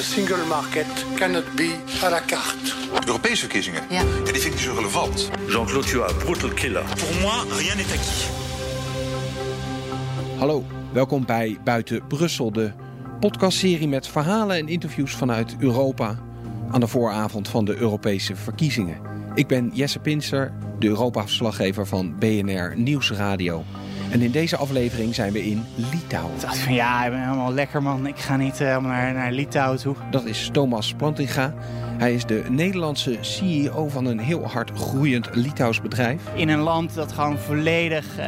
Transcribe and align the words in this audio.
The 0.00 0.06
single 0.06 0.46
market 0.46 0.86
cannot 1.14 1.44
be 1.56 1.76
à 2.02 2.10
la 2.10 2.20
carte. 2.26 2.74
Europese 3.06 3.40
verkiezingen? 3.40 3.82
Ja. 3.90 4.02
die 4.02 4.32
vind 4.32 4.44
ik 4.44 4.50
niet 4.50 4.60
zo 4.60 4.74
relevant. 4.74 5.30
Jean-Claude, 5.46 5.86
tu 5.88 6.02
as 6.02 6.12
un 6.12 6.18
brutal 6.18 6.48
killer. 6.48 6.82
Pour 6.82 7.20
moi, 7.20 7.44
rien 7.58 7.76
n'est 7.76 7.92
acquis. 7.92 8.28
Hallo, 10.38 10.64
welkom 10.92 11.26
bij 11.26 11.58
Buiten 11.64 12.06
Brussel, 12.06 12.52
de 12.52 12.72
podcastserie 13.20 13.88
met 13.88 14.08
verhalen 14.08 14.56
en 14.56 14.68
interviews 14.68 15.12
vanuit 15.12 15.56
Europa 15.58 16.18
aan 16.70 16.80
de 16.80 16.86
vooravond 16.86 17.48
van 17.48 17.64
de 17.64 17.76
Europese 17.76 18.36
verkiezingen. 18.36 18.96
Ik 19.34 19.46
ben 19.46 19.70
Jesse 19.72 19.98
Pinster, 19.98 20.52
de 20.78 20.86
Europa-verslaggever 20.86 21.86
van 21.86 22.18
BNR 22.18 22.72
Nieuwsradio. 22.76 23.64
En 24.10 24.22
in 24.22 24.30
deze 24.30 24.56
aflevering 24.56 25.14
zijn 25.14 25.32
we 25.32 25.46
in 25.46 25.64
Litouwen. 25.92 26.34
Ik 26.34 26.40
dacht 26.40 26.58
van 26.58 26.74
ja, 26.74 27.04
ik 27.04 27.10
ben 27.10 27.22
helemaal 27.22 27.52
lekker 27.52 27.82
man. 27.82 28.06
Ik 28.06 28.18
ga 28.18 28.36
niet 28.36 28.58
helemaal 28.58 28.90
naar, 28.90 29.12
naar 29.12 29.32
Litouwen 29.32 29.78
toe. 29.78 29.94
Dat 30.10 30.24
is 30.24 30.48
Thomas 30.52 30.94
Plantinga. 30.94 31.54
Hij 31.98 32.14
is 32.14 32.24
de 32.24 32.44
Nederlandse 32.48 33.18
CEO 33.20 33.88
van 33.88 34.04
een 34.06 34.18
heel 34.18 34.46
hard 34.46 34.70
groeiend 34.74 35.28
Litouws 35.32 35.80
bedrijf. 35.80 36.22
In 36.34 36.48
een 36.48 36.58
land 36.58 36.94
dat 36.94 37.12
gewoon 37.12 37.38
volledig 37.38 38.18
eh, 38.18 38.26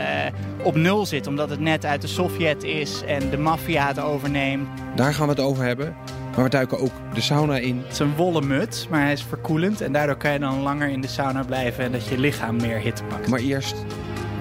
op 0.63 0.75
nul 0.75 1.07
zit. 1.07 1.27
Omdat 1.27 1.51
het 1.51 1.61
net 1.61 1.85
uit 1.85 2.01
de 2.01 2.09
Sovjet 2.09 2.63
is 2.63 3.03
en 3.07 3.31
de 3.31 3.39
maffia 3.39 3.87
het 3.87 4.01
overneemt. 4.01 4.69
Daar 4.97 5.15
gaan 5.15 5.27
we 5.27 5.33
het 5.33 5.43
over 5.43 5.65
hebben. 5.65 5.95
Maar 6.35 6.45
we 6.45 6.51
duiken 6.51 6.79
ook 6.79 6.93
de 7.15 7.21
sauna 7.21 7.57
in. 7.59 7.79
Het 7.83 7.93
is 7.93 7.99
een 7.99 8.15
wollen 8.17 8.47
muts, 8.47 8.89
maar 8.89 9.01
hij 9.01 9.13
is 9.13 9.23
verkoelend. 9.23 9.81
En 9.81 9.93
daardoor 9.93 10.17
kan 10.17 10.33
je 10.33 10.39
dan 10.39 10.61
langer 10.61 10.89
in 10.89 11.01
de 11.01 11.09
sauna 11.09 11.43
blijven 11.43 11.85
en 11.85 11.93
dat 11.93 12.07
je 12.07 12.19
lichaam 12.19 12.57
meer 12.57 12.79
hitte 12.79 13.05
pakt. 13.05 13.29
Maar 13.29 13.41
eerst 13.41 13.75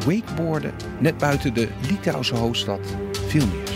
wakeboarden 0.06 0.74
net 1.00 1.18
buiten 1.18 1.54
de 1.54 1.68
Litouwse 1.90 2.36
hoofdstad 2.36 2.80
Vilnius. 3.28 3.70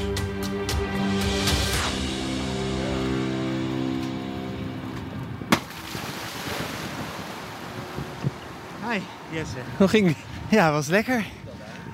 Hi, 8.89 8.99
Jesse. 9.31 9.57
Hoe 9.77 9.87
ging 9.87 10.07
die? 10.07 10.15
Ja, 10.49 10.65
het 10.65 10.73
was 10.73 10.87
lekker. 10.87 11.25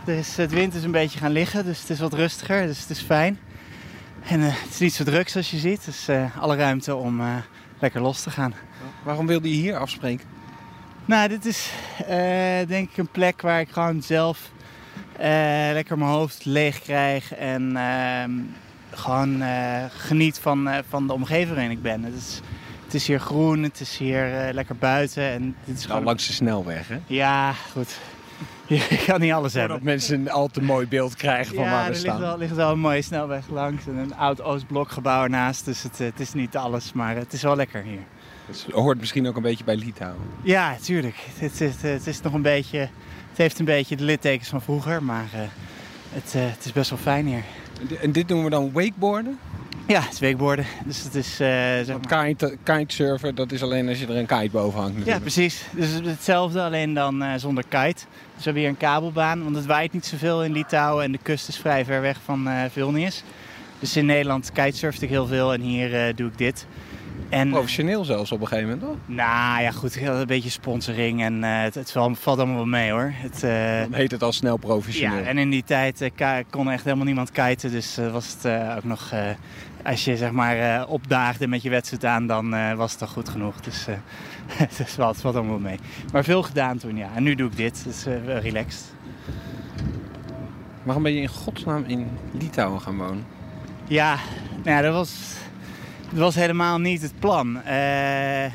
Er 0.05 0.17
is, 0.17 0.37
het 0.37 0.51
wind 0.51 0.73
is 0.73 0.83
een 0.83 0.91
beetje 0.91 1.19
gaan 1.19 1.31
liggen, 1.31 1.65
dus 1.65 1.79
het 1.79 1.89
is 1.89 1.99
wat 1.99 2.13
rustiger, 2.13 2.67
dus 2.67 2.79
het 2.79 2.89
is 2.89 3.01
fijn. 3.01 3.39
En 4.27 4.41
eh, 4.41 4.47
het 4.47 4.69
is 4.69 4.79
niet 4.79 4.93
zo 4.93 5.03
druk 5.03 5.29
zoals 5.29 5.51
je 5.51 5.57
ziet, 5.57 5.85
dus 5.85 6.07
eh, 6.07 6.37
alle 6.37 6.55
ruimte 6.55 6.95
om 6.95 7.21
eh, 7.21 7.35
lekker 7.79 8.01
los 8.01 8.21
te 8.21 8.29
gaan. 8.29 8.53
Waarom 9.03 9.27
wilde 9.27 9.49
je 9.49 9.55
hier 9.55 9.77
afspreken? 9.77 10.27
Nou, 11.11 11.27
dit 11.27 11.45
is 11.45 11.71
eh, 12.07 12.67
denk 12.67 12.89
ik 12.89 12.97
een 12.97 13.07
plek 13.07 13.41
waar 13.41 13.59
ik 13.59 13.69
gewoon 13.69 14.01
zelf 14.01 14.51
eh, 15.17 15.29
lekker 15.73 15.97
mijn 15.97 16.11
hoofd 16.11 16.45
leeg 16.45 16.81
krijg 16.81 17.33
en 17.33 17.75
ehm, 17.77 18.31
gewoon 18.91 19.41
eh, 19.41 19.83
geniet 19.89 20.39
van, 20.39 20.69
van 20.89 21.07
de 21.07 21.13
omgeving 21.13 21.49
waarin 21.49 21.71
ik 21.71 21.81
ben. 21.81 22.03
Het 22.03 22.13
is, 22.13 22.39
het 22.83 22.93
is 22.93 23.07
hier 23.07 23.19
groen, 23.19 23.63
het 23.63 23.79
is 23.79 23.97
hier 23.97 24.49
lekker 24.53 24.75
buiten 24.75 25.23
en 25.23 25.55
dit 25.65 25.75
is 25.75 25.81
Nou, 25.81 25.87
gewoon... 25.87 26.03
langs 26.03 26.27
de 26.27 26.33
snelweg, 26.33 26.87
hè? 26.87 26.99
Ja, 27.07 27.51
goed. 27.51 27.99
Je 28.67 29.03
kan 29.05 29.19
niet 29.19 29.31
alles 29.31 29.53
hebben. 29.53 29.75
Dat 29.75 29.85
mensen 29.85 30.19
een 30.19 30.31
al 30.31 30.47
te 30.47 30.61
mooi 30.61 30.87
beeld 30.87 31.15
krijgen 31.15 31.55
van 31.55 31.63
ja, 31.63 31.71
waar 31.71 31.79
er 31.79 31.85
we 31.85 31.91
ligt 31.91 32.03
staan. 32.03 32.19
wel, 32.19 32.37
ligt 32.37 32.55
wel 32.55 32.71
een 32.71 32.79
mooie 32.79 33.01
snelweg 33.01 33.49
langs 33.49 33.87
en 33.87 33.97
een 33.97 34.15
oud 34.15 34.41
Oostblokgebouw 34.41 35.23
ernaast. 35.23 35.65
Dus 35.65 35.83
het, 35.83 35.97
het 35.97 36.19
is 36.19 36.33
niet 36.33 36.55
alles, 36.55 36.93
maar 36.93 37.15
het 37.15 37.33
is 37.33 37.41
wel 37.41 37.55
lekker 37.55 37.83
hier. 37.83 38.03
Het 38.47 38.65
hoort 38.71 38.99
misschien 38.99 39.27
ook 39.27 39.35
een 39.35 39.41
beetje 39.41 39.63
bij 39.63 39.75
Litouwen. 39.75 40.21
Ja, 40.43 40.75
tuurlijk. 40.81 41.15
Het, 41.39 41.59
het, 41.59 41.81
het 41.81 42.07
is 42.07 42.21
nog 42.21 42.33
een 42.33 42.41
beetje. 42.41 42.77
Het 43.29 43.37
heeft 43.39 43.59
een 43.59 43.65
beetje 43.65 43.95
de 43.95 44.03
littekens 44.03 44.49
van 44.49 44.61
vroeger, 44.61 45.03
maar 45.03 45.25
eh, 45.33 45.39
het, 46.13 46.33
eh, 46.35 46.41
het 46.45 46.65
is 46.65 46.71
best 46.71 46.89
wel 46.89 46.99
fijn 46.99 47.25
hier. 47.27 47.43
En 47.79 47.87
di- 47.87 47.95
En 47.95 48.11
dit 48.11 48.27
noemen 48.27 48.45
we 48.45 48.51
dan 48.51 48.71
wakeboarden? 48.71 49.39
Ja, 49.87 50.01
het 50.01 50.13
is 50.13 50.19
weekborden. 50.19 50.65
Dus 50.85 51.03
het 51.03 51.15
is. 51.15 51.35
zeg 51.35 51.87
maar... 52.09 52.25
kite, 52.25 52.57
kitesurfen, 52.63 53.35
dat 53.35 53.51
is 53.51 53.63
alleen 53.63 53.87
als 53.87 53.99
je 53.99 54.07
er 54.07 54.15
een 54.17 54.25
kite 54.25 54.49
boven 54.51 54.79
hangt 54.79 54.93
Ja, 54.93 54.97
natuurlijk. 54.99 55.23
precies. 55.23 55.63
Dus 55.71 55.89
hetzelfde, 56.11 56.61
alleen 56.61 56.93
dan 56.93 57.23
zonder 57.39 57.63
kite. 57.67 57.93
Dus 57.95 58.03
we 58.35 58.43
hebben 58.43 58.61
hier 58.61 58.71
een 58.71 58.77
kabelbaan, 58.77 59.43
want 59.43 59.55
het 59.55 59.65
waait 59.65 59.93
niet 59.93 60.05
zoveel 60.05 60.43
in 60.43 60.51
Litouwen 60.51 61.03
en 61.03 61.11
de 61.11 61.17
kust 61.21 61.47
is 61.47 61.57
vrij 61.57 61.85
ver 61.85 62.01
weg 62.01 62.17
van 62.25 62.49
Vilnius. 62.71 63.23
Dus 63.79 63.95
in 63.97 64.05
Nederland 64.05 64.51
kitesurfde 64.51 65.05
ik 65.05 65.11
heel 65.11 65.27
veel 65.27 65.53
en 65.53 65.61
hier 65.61 66.15
doe 66.15 66.27
ik 66.27 66.37
dit. 66.37 66.65
En, 67.31 67.49
Professioneel 67.49 68.05
zelfs 68.05 68.31
op 68.31 68.41
een 68.41 68.47
gegeven 68.47 68.69
moment, 68.69 68.87
toch? 68.87 69.15
Nou 69.15 69.61
ja, 69.61 69.71
goed, 69.71 70.01
een 70.01 70.27
beetje 70.27 70.49
sponsoring 70.49 71.21
en 71.21 71.43
eh, 71.43 71.61
het, 71.61 71.75
het 71.75 71.91
valt, 71.91 72.27
allemaal 72.27 72.55
wel 72.55 72.65
mee 72.65 72.91
hoor. 72.91 73.11
Het, 73.15 73.43
eh, 73.43 73.81
Dan 73.81 73.93
heet 73.93 74.11
het 74.11 74.23
al 74.23 74.31
snel 74.31 74.57
professioneel. 74.57 75.17
Ja, 75.17 75.23
en 75.23 75.37
in 75.37 75.49
die 75.49 75.63
tijd 75.63 76.01
eh, 76.01 76.37
kon 76.49 76.71
echt 76.71 76.83
helemaal 76.83 77.05
niemand 77.05 77.31
kiten. 77.31 77.71
Dus 77.71 77.99
was 78.11 78.35
het 78.39 78.53
ook 78.77 78.83
nog... 78.83 79.13
als 79.83 80.05
je 80.05 80.17
zeg 80.17 80.31
maar 80.31 80.87
opdaagde 80.87 81.47
met 81.47 81.61
je 81.61 81.69
wedstrijd 81.69 82.05
aan, 82.05 82.27
dan 82.27 82.75
was 82.75 82.91
het 82.91 83.01
al 83.01 83.07
goed 83.07 83.29
genoeg. 83.29 83.59
Dus 83.59 83.85
het 84.53 84.79
is 84.79 84.95
wel, 84.95 85.07
het 85.07 85.21
valt 85.21 85.35
allemaal 85.35 85.59
mee. 85.59 85.79
Maar 86.11 86.23
veel 86.23 86.43
gedaan 86.43 86.77
toen, 86.77 86.97
ja. 86.97 87.09
En 87.15 87.23
nu 87.23 87.35
doe 87.35 87.49
ik 87.49 87.57
dit. 87.57 87.83
Dus 87.83 88.05
relaxed. 88.25 88.93
Waarom 90.83 91.03
ben 91.03 91.13
je 91.13 91.21
in 91.21 91.27
godsnaam 91.27 91.83
in 91.87 92.07
Litouwen 92.31 92.81
gaan 92.81 92.97
wonen? 92.97 93.25
Ja, 93.87 94.17
nou 94.63 94.75
ja, 94.75 94.81
dat 94.81 94.93
was, 94.93 95.35
dat 96.11 96.19
was 96.19 96.35
helemaal 96.35 96.79
niet 96.79 97.01
het 97.01 97.19
plan. 97.19 97.63
Eh, 97.63 98.45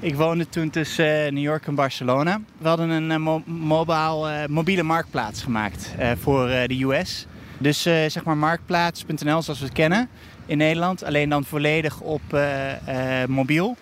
ik 0.00 0.14
woonde 0.14 0.48
toen 0.48 0.70
tussen 0.70 1.24
eh, 1.26 1.32
New 1.32 1.42
York 1.42 1.66
en 1.66 1.74
Barcelona. 1.74 2.40
We 2.58 2.68
hadden 2.68 2.88
een 2.88 3.10
eh, 3.10 3.16
mo- 3.16 3.42
mobiel, 3.46 4.28
mobiele 4.48 4.82
marktplaats 4.82 5.42
gemaakt 5.42 5.94
voor 6.20 6.46
de 6.46 6.82
US. 6.84 7.26
Dus 7.58 7.82
zeg 7.82 8.24
maar 8.24 8.36
marktplaats.nl 8.36 9.42
zoals 9.42 9.58
we 9.58 9.64
het 9.64 9.74
kennen 9.74 10.08
in 10.46 10.58
Nederland. 10.58 11.04
Alleen 11.04 11.28
dan 11.28 11.44
volledig 11.44 12.00
op 12.00 12.22
mobiel. 13.28 13.76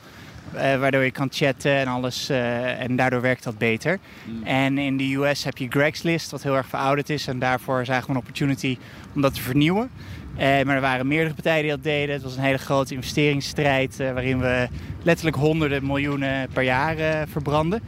Eh, 0.53 0.79
waardoor 0.79 1.05
je 1.05 1.11
kan 1.11 1.29
chatten 1.31 1.77
en 1.77 1.87
alles. 1.87 2.29
eh, 2.29 2.81
en 2.81 2.97
daardoor 2.97 3.21
werkt 3.21 3.45
dat 3.45 3.59
beter. 3.59 3.99
En 4.45 4.79
in 4.79 4.97
de 4.97 5.15
US 5.15 5.45
heb 5.45 5.59
je 5.59 5.69
Craigslist, 5.69 6.31
wat 6.31 6.43
heel 6.43 6.57
erg 6.57 6.67
verouderd 6.67 7.11
is. 7.11 7.27
En 7.27 7.39
daarvoor 7.39 7.85
zagen 7.85 8.05
we 8.07 8.11
een 8.11 8.19
opportunity 8.19 8.79
om 9.15 9.23
dat 9.23 9.35
te 9.35 9.43
vernieuwen. 9.43 9.91
Eh, 10.37 10.63
maar 10.63 10.75
er 10.75 10.81
waren 10.81 11.07
meerdere 11.07 11.35
partijen 11.35 11.63
die 11.63 11.71
dat 11.71 11.83
deden. 11.83 12.15
Het 12.15 12.23
was 12.23 12.37
een 12.37 12.43
hele 12.43 12.59
grote 12.59 12.95
investeringsstrijd 12.95 13.97
waarin 13.97 14.41
we 14.41 14.69
letterlijk 15.03 15.37
honderden 15.37 15.87
miljoenen 15.87 16.49
per 16.53 16.63
jaar 16.63 17.29
verbranden. 17.29 17.83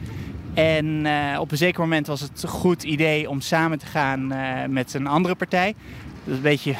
En 0.53 1.07
op 1.39 1.51
een 1.51 1.57
zeker 1.57 1.81
moment 1.81 2.07
was 2.07 2.21
het 2.21 2.43
een 2.43 2.49
goed 2.49 2.83
idee 2.83 3.29
om 3.29 3.41
samen 3.41 3.79
te 3.79 3.85
gaan 3.85 4.33
met 4.69 4.93
een 4.93 5.07
andere 5.07 5.35
partij. 5.35 5.75
Dat 6.23 6.31
is 6.31 6.35
een 6.35 6.41
beetje 6.41 6.75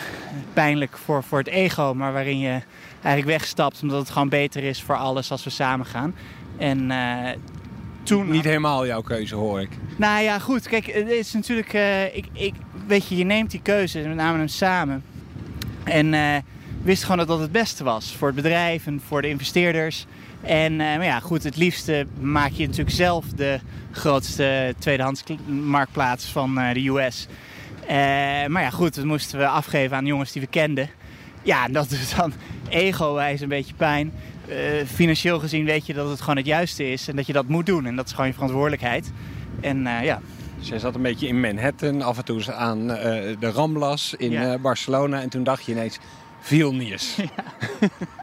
pijnlijk 0.53 0.97
voor, 0.97 1.23
voor 1.23 1.37
het 1.37 1.47
ego, 1.47 1.93
maar 1.93 2.13
waarin 2.13 2.39
je 2.39 2.61
eigenlijk 3.01 3.37
wegstapt 3.37 3.81
omdat 3.81 3.99
het 3.99 4.09
gewoon 4.09 4.29
beter 4.29 4.63
is 4.63 4.81
voor 4.81 4.95
alles 4.95 5.31
als 5.31 5.43
we 5.43 5.49
samen 5.49 5.85
gaan. 5.85 6.15
En 6.57 6.91
eh, 6.91 7.29
toen... 8.03 8.29
Niet 8.29 8.43
helemaal 8.43 8.85
jouw 8.85 9.01
keuze, 9.01 9.35
hoor 9.35 9.61
ik. 9.61 9.69
Nou 9.95 10.23
ja, 10.23 10.39
goed. 10.39 10.67
Kijk, 10.67 10.85
het 10.85 11.09
is 11.09 11.33
natuurlijk. 11.33 11.73
eh, 11.73 12.15
ik, 12.15 12.25
ik, 12.33 12.53
weet 12.87 13.07
je, 13.07 13.17
je 13.17 13.23
neemt 13.23 13.51
die 13.51 13.61
keuze 13.61 14.01
we 14.01 14.13
namen 14.13 14.39
hem 14.39 14.47
samen. 14.47 15.03
En 15.83 16.13
eh 16.13 16.37
wist 16.83 17.01
gewoon 17.01 17.17
dat 17.17 17.27
dat 17.27 17.39
het 17.39 17.51
beste 17.51 17.83
was 17.83 18.15
voor 18.15 18.27
het 18.27 18.35
bedrijf 18.35 18.85
en 18.85 19.01
voor 19.07 19.21
de 19.21 19.27
investeerders. 19.29 20.05
En 20.41 20.75
maar 20.75 21.03
ja, 21.03 21.19
goed, 21.19 21.43
het 21.43 21.55
liefste 21.55 22.07
maak 22.19 22.51
je 22.51 22.65
natuurlijk 22.65 22.95
zelf 22.95 23.25
de 23.35 23.59
grootste 23.91 24.75
tweedehands 24.79 25.23
marktplaats 25.47 26.25
van 26.25 26.55
de 26.55 26.87
US. 26.87 27.27
Eh, 27.91 27.97
maar 28.47 28.61
ja, 28.61 28.69
goed, 28.69 28.95
dat 28.95 29.05
moesten 29.05 29.39
we 29.39 29.47
afgeven 29.47 29.97
aan 29.97 30.05
jongens 30.05 30.31
die 30.31 30.41
we 30.41 30.47
kenden. 30.47 30.89
Ja, 31.43 31.65
en 31.65 31.71
dat 31.73 31.89
doet 31.89 32.15
dan 32.17 32.33
ego-wijs 32.69 33.41
een 33.41 33.47
beetje 33.49 33.73
pijn. 33.73 34.11
Eh, 34.47 34.55
financieel 34.85 35.39
gezien 35.39 35.65
weet 35.65 35.85
je 35.85 35.93
dat 35.93 36.09
het 36.09 36.19
gewoon 36.19 36.37
het 36.37 36.45
juiste 36.45 36.91
is 36.91 37.07
en 37.07 37.15
dat 37.15 37.25
je 37.27 37.33
dat 37.33 37.47
moet 37.47 37.65
doen. 37.65 37.85
En 37.85 37.95
dat 37.95 38.05
is 38.05 38.11
gewoon 38.11 38.27
je 38.27 38.33
verantwoordelijkheid. 38.33 39.11
En 39.61 39.87
eh, 39.87 40.03
ja, 40.03 40.21
Dus 40.59 40.67
jij 40.67 40.79
zat 40.79 40.95
een 40.95 41.01
beetje 41.01 41.27
in 41.27 41.39
Manhattan, 41.39 42.01
af 42.01 42.17
en 42.17 42.25
toe 42.25 42.53
aan 42.53 42.87
de 42.87 43.51
Ramblas 43.53 44.13
in 44.17 44.31
Ja. 44.31 44.57
Barcelona. 44.57 45.21
En 45.21 45.29
toen 45.29 45.43
dacht 45.43 45.65
je 45.65 45.71
ineens, 45.71 45.99
Vilnius. 46.39 47.15
ja, 47.15 47.43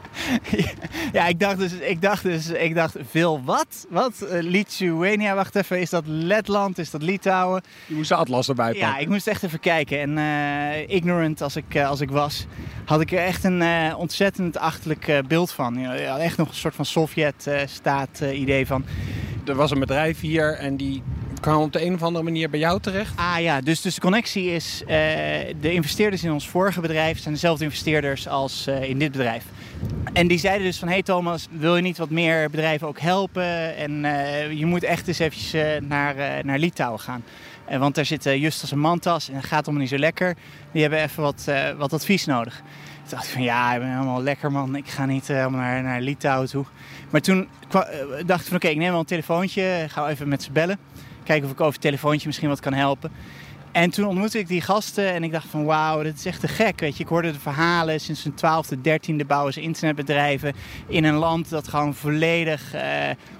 ik 1.28 1.40
dacht 1.40 1.58
dus, 1.58 1.72
ik 1.72 2.02
dacht 2.02 2.22
dus, 2.22 2.48
ik 2.48 2.74
dacht 2.74 2.96
veel 3.10 3.42
wat? 3.44 3.86
Wat? 3.88 4.22
Eh, 4.22 4.42
Lithuania, 4.42 5.34
wacht 5.34 5.56
even, 5.56 5.80
is 5.80 5.90
dat 5.90 6.02
Letland, 6.06 6.78
is 6.78 6.90
dat 6.90 7.02
Litouwen? 7.02 7.62
Je 7.86 7.94
moest 7.94 8.08
de 8.08 8.14
atlas 8.14 8.48
erbij 8.48 8.72
pakken. 8.72 8.88
Ja, 8.88 8.98
ik 8.98 9.08
moest 9.08 9.26
echt 9.26 9.42
even 9.42 9.60
kijken. 9.60 10.00
En 10.00 10.18
eh, 10.18 10.88
ignorant 10.96 11.42
als 11.42 11.56
ik, 11.56 11.74
eh, 11.74 11.88
als 11.88 12.00
ik 12.00 12.10
was, 12.10 12.46
had 12.84 13.00
ik 13.00 13.12
er 13.12 13.18
echt 13.18 13.44
een 13.44 13.94
ontzettend 13.94 14.58
achterlijk 14.58 15.22
beeld 15.28 15.52
van. 15.52 15.74
Ja, 15.80 15.92
ja, 15.94 16.18
echt 16.18 16.36
nog 16.36 16.48
een 16.48 16.54
soort 16.54 16.74
van 16.74 16.84
Sovjet-staat 16.84 18.20
eh, 18.20 18.40
idee 18.40 18.66
van. 18.66 18.84
Er 19.46 19.54
was 19.54 19.70
een 19.70 19.78
bedrijf 19.78 20.20
hier 20.20 20.54
en 20.54 20.76
die 20.76 21.02
kwam 21.40 21.62
op 21.62 21.72
de 21.72 21.84
een 21.84 21.94
of 21.94 22.02
andere 22.02 22.24
manier 22.24 22.50
bij 22.50 22.60
jou 22.60 22.80
terecht. 22.80 23.12
Ah 23.16 23.40
ja, 23.40 23.60
dus, 23.60 23.80
dus 23.80 23.94
de 23.94 24.00
connectie 24.00 24.50
is, 24.50 24.82
de 25.60 25.72
investeerders 25.72 26.24
in 26.24 26.32
ons 26.32 26.48
vorige 26.48 26.80
bedrijf 26.80 27.18
zijn 27.20 27.34
dezelfde 27.34 27.64
investeerders 27.64 28.28
als 28.28 28.66
in 28.66 28.98
dit 28.98 29.12
bedrijf. 29.12 29.44
En 30.12 30.26
die 30.26 30.38
zeiden 30.38 30.66
dus 30.66 30.78
van, 30.78 30.88
hey 30.88 31.02
Thomas, 31.02 31.46
wil 31.50 31.76
je 31.76 31.82
niet 31.82 31.98
wat 31.98 32.10
meer 32.10 32.50
bedrijven 32.50 32.86
ook 32.88 33.00
helpen? 33.00 33.76
En 33.76 34.04
eh, 34.04 34.52
je 34.52 34.66
moet 34.66 34.82
echt 34.82 35.08
eens 35.08 35.18
eventjes 35.18 35.52
eh, 35.52 35.80
naar, 35.80 36.16
eh, 36.16 36.44
naar 36.44 36.58
Litouwen 36.58 37.00
gaan. 37.00 37.24
Want 37.78 37.94
daar 37.94 38.04
zitten 38.04 38.40
Justus 38.40 38.72
en 38.72 38.78
Mantas 38.78 39.28
en 39.28 39.34
het 39.34 39.44
gaat 39.44 39.64
allemaal 39.64 39.80
niet 39.80 39.90
zo 39.90 39.98
lekker. 39.98 40.36
Die 40.72 40.82
hebben 40.82 41.02
even 41.02 41.22
wat, 41.22 41.44
wat 41.76 41.92
advies 41.92 42.24
nodig. 42.24 42.62
Toen 43.08 43.16
dacht 43.16 43.24
ik 43.24 43.32
van 43.32 43.42
ja, 43.42 43.74
ik 43.74 43.80
ben 43.80 43.90
helemaal 43.92 44.22
lekker 44.22 44.52
man. 44.52 44.76
Ik 44.76 44.88
ga 44.88 45.06
niet 45.06 45.28
uh, 45.28 45.46
naar, 45.46 45.82
naar 45.82 46.00
Litouwen 46.00 46.48
toe. 46.48 46.64
Maar 47.10 47.20
toen 47.20 47.48
uh, 47.74 47.80
dacht 48.26 48.40
ik 48.40 48.46
van 48.46 48.56
oké, 48.56 48.68
ik 48.68 48.76
neem 48.76 48.90
wel 48.90 48.98
een 48.98 49.04
telefoontje. 49.04 49.84
Ga 49.88 50.08
even 50.08 50.28
met 50.28 50.42
ze 50.42 50.52
bellen. 50.52 50.78
Kijken 51.24 51.46
of 51.46 51.52
ik 51.52 51.60
over 51.60 51.72
het 51.72 51.82
telefoontje 51.82 52.26
misschien 52.26 52.48
wat 52.48 52.60
kan 52.60 52.72
helpen. 52.72 53.10
En 53.72 53.90
toen 53.90 54.06
ontmoette 54.06 54.38
ik 54.38 54.48
die 54.48 54.60
gasten 54.60 55.12
en 55.12 55.24
ik 55.24 55.32
dacht 55.32 55.46
van 55.50 55.64
wauw, 55.64 56.02
dat 56.02 56.14
is 56.14 56.26
echt 56.26 56.40
te 56.40 56.48
gek. 56.48 56.80
Weet 56.80 56.96
je. 56.96 57.02
Ik 57.02 57.08
hoorde 57.08 57.32
de 57.32 57.38
verhalen, 57.38 58.00
sinds 58.00 58.22
hun 58.22 58.34
twaalfde, 58.34 58.80
dertiende 58.80 59.24
bouwen 59.24 59.52
ze 59.52 59.60
internetbedrijven 59.60 60.54
in 60.86 61.04
een 61.04 61.14
land 61.14 61.50
dat 61.50 61.68
gewoon 61.68 61.94
volledig 61.94 62.74
uh, 62.74 62.82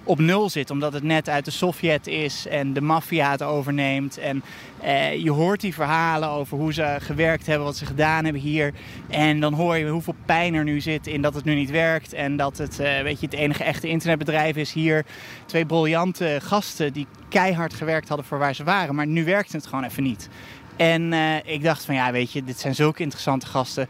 op 0.04 0.18
nul 0.18 0.50
zit. 0.50 0.70
Omdat 0.70 0.92
het 0.92 1.02
net 1.02 1.28
uit 1.28 1.44
de 1.44 1.50
Sovjet 1.50 2.06
is 2.06 2.46
en 2.46 2.72
de 2.72 2.80
maffia 2.80 3.30
het 3.30 3.42
overneemt. 3.42 4.18
En 4.18 4.42
uh, 4.84 5.16
je 5.16 5.30
hoort 5.30 5.60
die 5.60 5.74
verhalen 5.74 6.28
over 6.28 6.58
hoe 6.58 6.72
ze 6.72 6.96
gewerkt 6.98 7.46
hebben, 7.46 7.66
wat 7.66 7.76
ze 7.76 7.86
gedaan 7.86 8.24
hebben 8.24 8.42
hier. 8.42 8.72
En 9.08 9.40
dan 9.40 9.54
hoor 9.54 9.76
je 9.76 9.88
hoeveel 9.88 10.14
pijn 10.26 10.54
er 10.54 10.64
nu 10.64 10.80
zit 10.80 11.06
in 11.06 11.22
dat 11.22 11.34
het 11.34 11.44
nu 11.44 11.54
niet 11.54 11.70
werkt. 11.70 12.12
En 12.12 12.36
dat 12.36 12.58
het, 12.58 12.80
uh, 12.80 13.00
weet 13.00 13.20
je, 13.20 13.26
het 13.26 13.34
enige 13.34 13.64
echte 13.64 13.88
internetbedrijf 13.88 14.56
is 14.56 14.72
hier. 14.72 15.04
Twee 15.46 15.66
briljante 15.66 16.38
gasten 16.42 16.92
die 16.92 17.06
keihard 17.28 17.74
gewerkt 17.74 18.08
hadden 18.08 18.26
voor 18.26 18.38
waar 18.38 18.54
ze 18.54 18.64
waren. 18.64 18.94
Maar 18.94 19.06
nu 19.06 19.24
werkt 19.24 19.52
het 19.52 19.66
gewoon 19.66 19.84
even 19.84 20.02
niet. 20.02 20.28
En 20.76 21.12
uh, 21.12 21.36
ik 21.44 21.62
dacht 21.62 21.84
van 21.84 21.94
ja, 21.94 22.12
weet 22.12 22.32
je, 22.32 22.44
dit 22.44 22.60
zijn 22.60 22.74
zulke 22.74 23.02
interessante 23.02 23.46
gasten. 23.46 23.88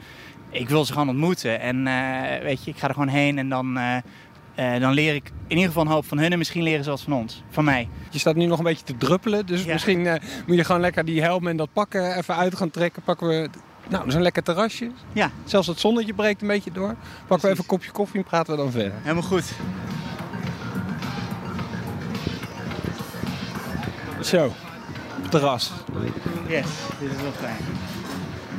Ik 0.51 0.69
wil 0.69 0.85
ze 0.85 0.93
gewoon 0.93 1.09
ontmoeten. 1.09 1.61
En 1.61 1.85
weet 2.43 2.65
je, 2.65 2.71
ik 2.71 2.77
ga 2.79 2.89
er 2.89 2.95
gewoon 2.95 3.09
heen 3.09 3.39
en 3.39 3.49
dan, 3.49 3.79
uh, 4.59 4.81
dan 4.81 4.93
leer 4.93 5.15
ik 5.15 5.31
in 5.47 5.57
ieder 5.57 5.67
geval 5.67 5.83
een 5.83 5.93
hoop 5.93 6.05
van 6.05 6.19
hun. 6.19 6.33
En 6.33 6.39
misschien 6.39 6.63
leren 6.63 6.85
ze 6.85 6.91
wat 6.91 7.01
van 7.01 7.13
ons, 7.13 7.43
van 7.51 7.65
mij. 7.65 7.89
Je 8.11 8.19
staat 8.19 8.35
nu 8.35 8.47
nog 8.47 8.59
een 8.59 8.65
beetje 8.65 8.85
te 8.85 8.97
druppelen. 8.97 9.47
Dus 9.47 9.65
ja. 9.65 9.73
misschien 9.73 10.21
moet 10.47 10.57
je 10.57 10.65
gewoon 10.65 10.81
lekker 10.81 11.05
die 11.05 11.23
helm 11.23 11.47
en 11.47 11.57
dat 11.57 11.73
pakken 11.73 12.17
even 12.17 12.37
uit 12.37 12.57
gaan 12.57 12.71
trekken. 12.71 13.03
Pakken 13.03 13.29
we 13.29 13.49
nou, 13.89 14.01
dat 14.01 14.07
is 14.07 14.15
een 14.15 14.23
lekker 14.23 14.43
terrasje. 14.43 14.91
Ja. 15.13 15.31
Zelfs 15.45 15.67
het 15.67 15.81
zonnetje 15.81 16.15
breekt 16.15 16.43
een 16.43 16.49
beetje 16.49 16.73
door. 16.73 16.95
Pakken 16.95 17.27
Precies. 17.27 17.43
we 17.43 17.49
even 17.49 17.63
een 17.63 17.67
kopje 17.67 17.91
koffie 17.91 18.21
en 18.21 18.27
praten 18.27 18.57
we 18.57 18.63
dan 18.63 18.71
verder. 18.71 18.93
Helemaal 19.03 19.23
goed. 19.23 19.53
Zo, 24.23 24.53
terras. 25.31 25.73
Yes, 26.49 26.67
dit 27.01 27.11
is 27.11 27.23
wel 27.23 27.33
fijn. 27.33 27.57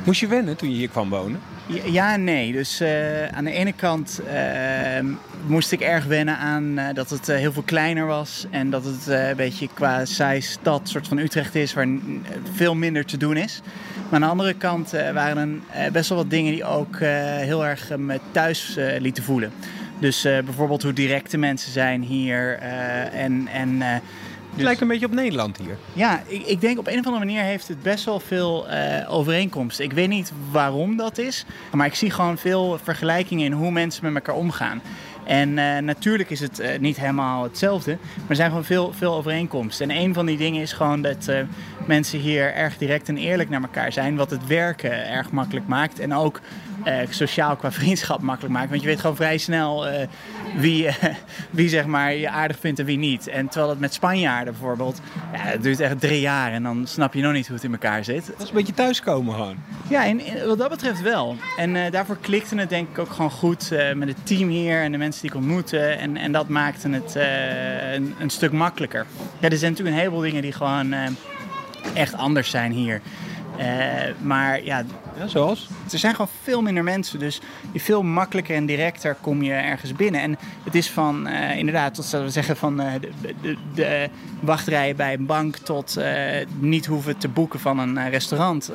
Moest 0.04 0.20
je 0.20 0.26
wennen 0.26 0.56
toen 0.56 0.70
je 0.70 0.76
hier 0.76 0.88
kwam 0.88 1.08
wonen? 1.08 1.40
Ja, 1.70 2.12
en 2.12 2.24
nee. 2.24 2.52
Dus 2.52 2.80
uh, 2.80 3.26
aan 3.26 3.44
de 3.44 3.52
ene 3.52 3.72
kant 3.72 4.20
uh, 4.26 5.10
moest 5.46 5.72
ik 5.72 5.80
erg 5.80 6.04
wennen 6.04 6.36
aan 6.36 6.78
uh, 6.78 6.84
dat 6.94 7.10
het 7.10 7.26
heel 7.26 7.52
veel 7.52 7.62
kleiner 7.62 8.06
was. 8.06 8.46
En 8.50 8.70
dat 8.70 8.84
het 8.84 9.06
een 9.06 9.36
beetje 9.36 9.68
qua 9.74 10.04
size 10.04 10.50
stad, 10.50 10.88
soort 10.88 11.08
van 11.08 11.18
Utrecht 11.18 11.54
is, 11.54 11.74
waar 11.74 11.88
veel 12.54 12.74
minder 12.74 13.04
te 13.04 13.16
doen 13.16 13.36
is. 13.36 13.60
Maar 13.94 14.14
aan 14.14 14.20
de 14.20 14.26
andere 14.26 14.54
kant 14.54 14.90
waren 14.90 15.62
er 15.72 15.92
best 15.92 16.08
wel 16.08 16.18
wat 16.18 16.30
dingen 16.30 16.52
die 16.52 16.64
ook 16.64 16.98
heel 16.98 17.66
erg 17.66 17.96
me 17.96 18.20
thuis 18.30 18.76
lieten 18.98 19.22
voelen. 19.22 19.52
Dus 19.98 20.22
bijvoorbeeld 20.22 20.82
hoe 20.82 20.92
direct 20.92 21.30
de 21.30 21.38
mensen 21.38 21.72
zijn 21.72 22.02
hier 22.02 22.58
en... 23.12 23.48
en 23.52 23.82
dus... 24.60 24.68
lijkt 24.68 24.80
een 24.80 24.88
beetje 24.88 25.06
op 25.06 25.12
Nederland 25.12 25.56
hier. 25.56 25.76
Ja, 25.92 26.22
ik, 26.26 26.46
ik, 26.46 26.60
denk 26.60 26.78
op 26.78 26.86
een 26.86 26.98
of 26.98 27.06
andere 27.06 27.24
manier 27.24 27.42
heeft 27.42 27.68
het 27.68 27.82
best 27.82 28.04
wel 28.04 28.20
veel 28.20 28.66
uh, 28.68 29.12
overeenkomsten. 29.12 29.84
Ik 29.84 29.92
weet 29.92 30.08
niet 30.08 30.32
waarom 30.50 30.96
dat 30.96 31.18
is, 31.18 31.44
maar 31.72 31.86
ik 31.86 31.94
zie 31.94 32.10
gewoon 32.10 32.38
veel 32.38 32.78
vergelijkingen 32.82 33.44
in 33.44 33.52
hoe 33.52 33.70
mensen 33.70 34.04
met 34.04 34.14
elkaar 34.14 34.34
omgaan. 34.34 34.82
En 35.24 35.48
uh, 35.48 35.78
natuurlijk 35.78 36.30
is 36.30 36.40
het 36.40 36.60
uh, 36.60 36.68
niet 36.78 36.96
helemaal 36.96 37.42
hetzelfde, 37.42 37.98
maar 38.16 38.28
er 38.28 38.36
zijn 38.36 38.48
gewoon 38.48 38.64
veel, 38.64 38.92
veel 38.92 39.14
overeenkomsten. 39.14 39.90
En 39.90 39.96
een 39.96 40.14
van 40.14 40.26
die 40.26 40.36
dingen 40.36 40.62
is 40.62 40.72
gewoon 40.72 41.02
dat 41.02 41.30
mensen 41.86 42.18
hier 42.18 42.54
erg 42.54 42.78
direct 42.78 43.08
en 43.08 43.16
eerlijk 43.16 43.48
naar 43.48 43.62
elkaar 43.62 43.92
zijn, 43.92 44.16
wat 44.16 44.30
het 44.30 44.46
werken 44.46 45.08
erg 45.08 45.30
makkelijk 45.30 45.66
maakt. 45.66 45.98
En 45.98 46.14
ook 46.14 46.40
sociaal 47.08 47.56
qua 47.56 47.72
vriendschap 47.72 48.20
makkelijk 48.20 48.54
maakt. 48.54 48.70
Want 48.70 48.80
je 48.80 48.86
weet 48.86 49.00
gewoon 49.00 49.16
vrij 49.16 49.38
snel 49.38 49.86
wie, 50.56 50.88
wie 51.50 51.68
zeg 51.68 51.86
maar, 51.86 52.14
je 52.14 52.30
aardig 52.30 52.58
vindt 52.58 52.78
en 52.78 52.84
wie 52.84 52.98
niet. 52.98 53.28
En 53.28 53.48
terwijl 53.48 53.70
het 53.70 53.80
met 53.80 53.94
Spanjaarden 53.94 54.52
bijvoorbeeld, 54.52 55.00
ja, 55.32 55.38
het 55.38 55.62
duurt 55.62 55.80
echt 55.80 56.00
drie 56.00 56.20
jaar 56.20 56.52
en 56.52 56.62
dan 56.62 56.86
snap 56.86 57.14
je 57.14 57.22
nog 57.22 57.32
niet 57.32 57.46
hoe 57.46 57.54
het 57.54 57.64
in 57.64 57.72
elkaar 57.72 58.04
zit. 58.04 58.26
Dat 58.26 58.42
is 58.42 58.48
een 58.48 58.54
beetje 58.54 58.74
thuiskomen 58.74 59.34
gewoon. 59.34 59.56
Ja, 59.88 60.04
en, 60.06 60.20
en 60.20 60.46
wat 60.46 60.58
dat 60.58 60.68
betreft 60.68 61.02
wel. 61.02 61.36
En 61.56 61.90
daarvoor 61.90 62.16
klikte 62.20 62.56
het 62.56 62.68
denk 62.68 62.88
ik 62.88 62.98
ook 62.98 63.10
gewoon 63.10 63.30
goed 63.30 63.70
met 63.94 64.08
het 64.08 64.26
team 64.26 64.48
hier 64.48 64.82
en 64.82 64.92
de 64.92 64.98
mensen 64.98 65.22
die 65.22 65.30
ik 65.30 65.36
ontmoette. 65.36 65.78
En, 65.78 66.16
en 66.16 66.32
dat 66.32 66.48
maakte 66.48 66.88
het 66.88 67.14
een, 67.94 68.14
een, 68.18 68.30
stuk 68.30 68.52
makkelijker. 68.52 69.06
Ja, 69.38 69.48
er 69.48 69.56
zijn 69.56 69.70
natuurlijk 69.70 69.96
een 69.96 70.02
heleboel 70.02 70.20
dingen 70.20 70.42
die 70.42 70.52
gewoon 70.52 70.94
echt 71.94 72.14
anders 72.14 72.50
zijn 72.50 72.72
hier. 72.72 73.00
Uh, 73.58 73.64
maar 74.22 74.64
ja, 74.64 74.84
ja, 75.18 75.26
zoals? 75.26 75.68
Er 75.92 75.98
zijn 75.98 76.14
gewoon 76.14 76.30
veel 76.42 76.62
minder 76.62 76.84
mensen, 76.84 77.18
dus 77.18 77.40
veel 77.74 78.02
makkelijker 78.02 78.56
en 78.56 78.66
directer 78.66 79.16
kom 79.20 79.42
je 79.42 79.52
ergens 79.52 79.92
binnen. 79.92 80.20
En 80.20 80.38
het 80.64 80.74
is 80.74 80.90
van, 80.90 81.28
uh, 81.28 81.56
inderdaad, 81.56 81.94
tot 81.94 82.10
we 82.10 82.30
zeggen 82.30 82.56
van 82.56 82.80
uh, 82.80 82.92
de, 83.00 83.34
de, 83.42 83.56
de, 83.74 84.08
wachtrijen 84.40 84.96
bij 84.96 85.12
een 85.12 85.26
bank 85.26 85.56
tot 85.56 85.96
uh, 85.98 86.04
niet 86.58 86.86
hoeven 86.86 87.18
te 87.18 87.28
boeken 87.28 87.60
van 87.60 87.78
een 87.78 88.10
restaurant. 88.10 88.72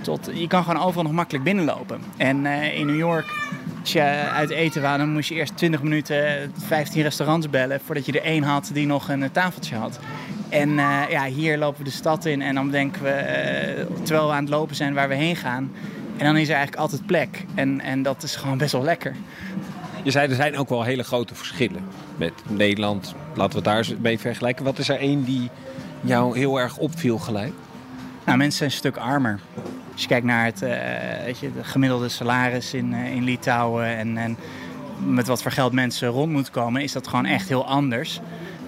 tot, 0.00 0.30
je 0.34 0.46
kan 0.46 0.64
gewoon 0.64 0.82
overal 0.82 1.02
nog 1.02 1.12
makkelijk 1.12 1.44
binnenlopen. 1.44 2.00
En 2.16 2.46
in 2.46 2.86
New 2.86 2.98
York 2.98 3.26
als 3.80 3.92
je 3.92 4.02
uit 4.32 4.50
eten 4.50 4.82
wou, 4.82 4.98
dan 4.98 5.12
moest 5.12 5.28
je 5.28 5.34
eerst 5.34 5.56
20 5.56 5.82
minuten 5.82 6.52
15 6.66 7.02
restaurants 7.02 7.50
bellen 7.50 7.80
voordat 7.84 8.06
je 8.06 8.12
er 8.12 8.26
één 8.26 8.42
had 8.42 8.70
die 8.72 8.86
nog 8.86 9.08
een 9.08 9.30
tafeltje 9.30 9.76
had. 9.76 9.98
En 10.48 10.68
uh, 10.68 11.02
ja, 11.10 11.24
hier 11.24 11.58
lopen 11.58 11.78
we 11.78 11.84
de 11.84 11.96
stad 11.96 12.24
in 12.24 12.42
en 12.42 12.54
dan 12.54 12.70
denken 12.70 13.02
we, 13.02 13.08
uh, 13.08 14.02
terwijl 14.02 14.26
we 14.26 14.32
aan 14.32 14.44
het 14.44 14.52
lopen 14.52 14.76
zijn 14.76 14.94
waar 14.94 15.08
we 15.08 15.14
heen 15.14 15.36
gaan. 15.36 15.72
En 16.16 16.24
dan 16.24 16.36
is 16.36 16.48
er 16.48 16.54
eigenlijk 16.54 16.82
altijd 16.82 17.06
plek. 17.06 17.44
En, 17.54 17.80
en 17.80 18.02
dat 18.02 18.22
is 18.22 18.36
gewoon 18.36 18.58
best 18.58 18.72
wel 18.72 18.82
lekker. 18.82 19.14
Je 20.02 20.10
zei, 20.10 20.28
er 20.28 20.34
zijn 20.34 20.56
ook 20.56 20.68
wel 20.68 20.82
hele 20.82 21.02
grote 21.02 21.34
verschillen 21.34 21.84
met 22.16 22.32
Nederland. 22.48 23.14
Laten 23.34 23.62
we 23.62 23.70
het 23.70 23.88
daar 23.88 23.96
mee 24.00 24.18
vergelijken. 24.18 24.64
Wat 24.64 24.78
is 24.78 24.88
er 24.88 24.98
één 24.98 25.24
die 25.24 25.50
jou 26.00 26.38
heel 26.38 26.60
erg 26.60 26.76
opviel 26.76 27.18
gelijk? 27.18 27.52
Nou, 28.24 28.38
mensen 28.38 28.58
zijn 28.58 28.70
een 28.70 28.76
stuk 28.76 28.96
armer. 28.96 29.40
Als 29.92 30.02
je 30.02 30.08
kijkt 30.08 30.26
naar 30.26 30.44
het 30.44 30.62
uh, 30.62 30.70
weet 31.24 31.38
je, 31.38 31.52
de 31.52 31.64
gemiddelde 31.64 32.08
salaris 32.08 32.74
in, 32.74 32.92
uh, 32.92 33.14
in 33.14 33.24
Litouwen 33.24 33.96
en, 33.96 34.16
en 34.16 34.36
met 35.04 35.26
wat 35.26 35.42
voor 35.42 35.50
geld 35.50 35.72
mensen 35.72 36.08
rond 36.08 36.32
moeten 36.32 36.52
komen, 36.52 36.82
is 36.82 36.92
dat 36.92 37.08
gewoon 37.08 37.26
echt 37.26 37.48
heel 37.48 37.66
anders. 37.66 38.20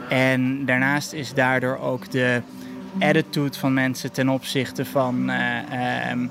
En 0.08 0.64
daarnaast 0.64 1.12
is 1.12 1.34
daardoor 1.34 1.78
ook 1.78 2.10
de 2.10 2.42
attitude 2.98 3.58
van 3.58 3.74
mensen 3.74 4.12
ten 4.12 4.28
opzichte 4.28 4.84
van, 4.84 5.30
uh, 5.30 6.10
um, 6.10 6.30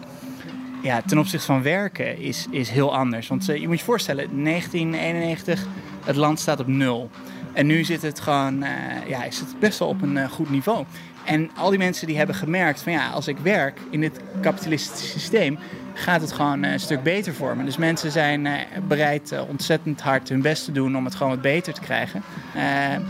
ja, 0.82 1.02
ten 1.02 1.18
opzichte 1.18 1.46
van 1.46 1.62
werken 1.62 2.20
is, 2.20 2.48
is 2.50 2.70
heel 2.70 2.96
anders. 2.96 3.28
Want 3.28 3.46
je 3.46 3.68
moet 3.68 3.80
je 3.80 3.86
voorstellen, 3.86 4.44
1991, 4.44 5.66
het 6.06 6.16
land 6.16 6.40
staat 6.40 6.60
op 6.60 6.68
nul. 6.68 7.10
En 7.54 7.66
nu 7.66 7.84
zit 7.84 8.02
het 8.02 8.20
gewoon, 8.20 8.64
ja, 9.08 9.24
is 9.24 9.40
het 9.40 9.60
best 9.60 9.80
wel 9.80 9.88
op 9.88 10.02
een 10.02 10.30
goed 10.30 10.50
niveau. 10.50 10.86
En 11.26 11.52
al 11.56 11.70
die 11.70 11.80
mensen 11.80 12.08
die 12.08 12.18
hebben 12.18 12.36
gemerkt 12.36 12.82
van 12.82 12.92
ja, 12.92 13.10
als 13.10 13.28
ik 13.28 13.38
werk 13.38 13.80
in 13.90 14.02
dit 14.02 14.20
kapitalistische 14.42 15.08
systeem, 15.08 15.58
gaat 15.94 16.22
het 16.22 16.32
gewoon 16.32 16.64
een 16.64 16.80
stuk 16.80 17.04
beter 17.04 17.34
voor 17.34 17.58
me. 17.58 17.64
Dus 17.64 17.78
mensen 17.78 18.12
zijn 18.12 18.48
bereid 18.88 19.34
ontzettend 19.48 20.02
hard 20.02 20.30
hun 20.30 20.42
best 20.42 20.66
te 20.66 20.72
doen 20.72 20.98
om 20.98 21.06
het 21.06 21.16
gewoon 21.16 21.32
wat 21.32 21.42
beter 21.42 21.74
te 21.74 21.82
krijgen. 21.82 22.24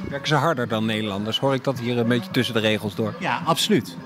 Werken 0.09 0.27
ze 0.27 0.35
harder 0.35 0.67
dan 0.67 0.85
Nederlanders? 0.85 1.39
Hoor 1.39 1.53
ik 1.53 1.63
dat 1.63 1.79
hier 1.79 1.97
een 1.97 2.07
beetje 2.07 2.31
tussen 2.31 2.53
de 2.53 2.59
regels 2.59 2.95
door? 2.95 3.13
Ja, 3.19 3.41
absoluut. 3.45 3.97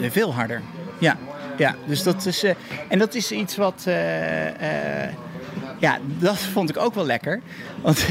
Veel 0.00 0.34
harder. 0.34 0.62
Ja, 0.98 1.16
ja. 1.56 1.74
dus 1.86 2.02
dat 2.02 2.26
is. 2.26 2.44
En 2.88 2.98
dat 2.98 3.14
is 3.14 3.32
iets 3.32 3.56
wat. 3.56 3.84
Uh, 3.88 3.94
ja, 5.78 5.98
dat 6.18 6.38
vond 6.38 6.70
ik 6.70 6.76
ook 6.76 6.94
wel 6.94 7.06
lekker. 7.06 7.40
Want 7.82 8.06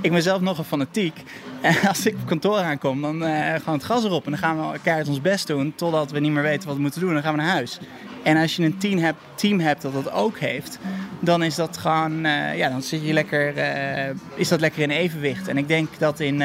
ik 0.00 0.12
ben 0.12 0.22
zelf 0.22 0.40
nogal 0.40 0.64
fanatiek. 0.64 1.22
En 1.60 1.88
als 1.88 2.06
ik 2.06 2.14
op 2.14 2.26
kantoor 2.26 2.58
aankom, 2.58 3.00
dan 3.00 3.22
uh, 3.22 3.54
gewoon 3.54 3.74
het 3.74 3.84
gas 3.84 4.04
erop. 4.04 4.24
En 4.24 4.30
dan 4.30 4.40
gaan 4.40 4.56
we 4.56 4.72
elkaar 4.72 5.06
ons 5.06 5.20
best 5.20 5.46
doen 5.46 5.72
totdat 5.76 6.10
we 6.10 6.20
niet 6.20 6.32
meer 6.32 6.42
weten 6.42 6.66
wat 6.66 6.76
we 6.76 6.82
moeten 6.82 7.00
doen. 7.00 7.12
Dan 7.12 7.22
gaan 7.22 7.34
we 7.34 7.40
naar 7.40 7.50
huis. 7.50 7.78
En 8.22 8.36
als 8.36 8.56
je 8.56 8.64
een 8.64 8.78
team 8.78 8.98
hebt, 8.98 9.18
team 9.34 9.60
hebt 9.60 9.82
dat 9.82 9.92
dat 9.92 10.12
ook 10.12 10.38
heeft, 10.38 10.78
dan 11.20 11.42
is 11.42 11.54
dat 11.54 11.76
gewoon, 11.76 12.26
uh, 12.26 12.56
ja, 12.56 12.68
dan 12.68 12.82
zit 12.82 13.06
je 13.06 13.12
lekker, 13.12 13.54
is 14.34 14.48
dat 14.48 14.60
lekker 14.60 14.82
in 14.82 14.90
evenwicht. 14.90 15.48
En 15.48 15.56
ik 15.58 15.68
denk 15.68 15.88
dat 15.98 16.20
in 16.20 16.42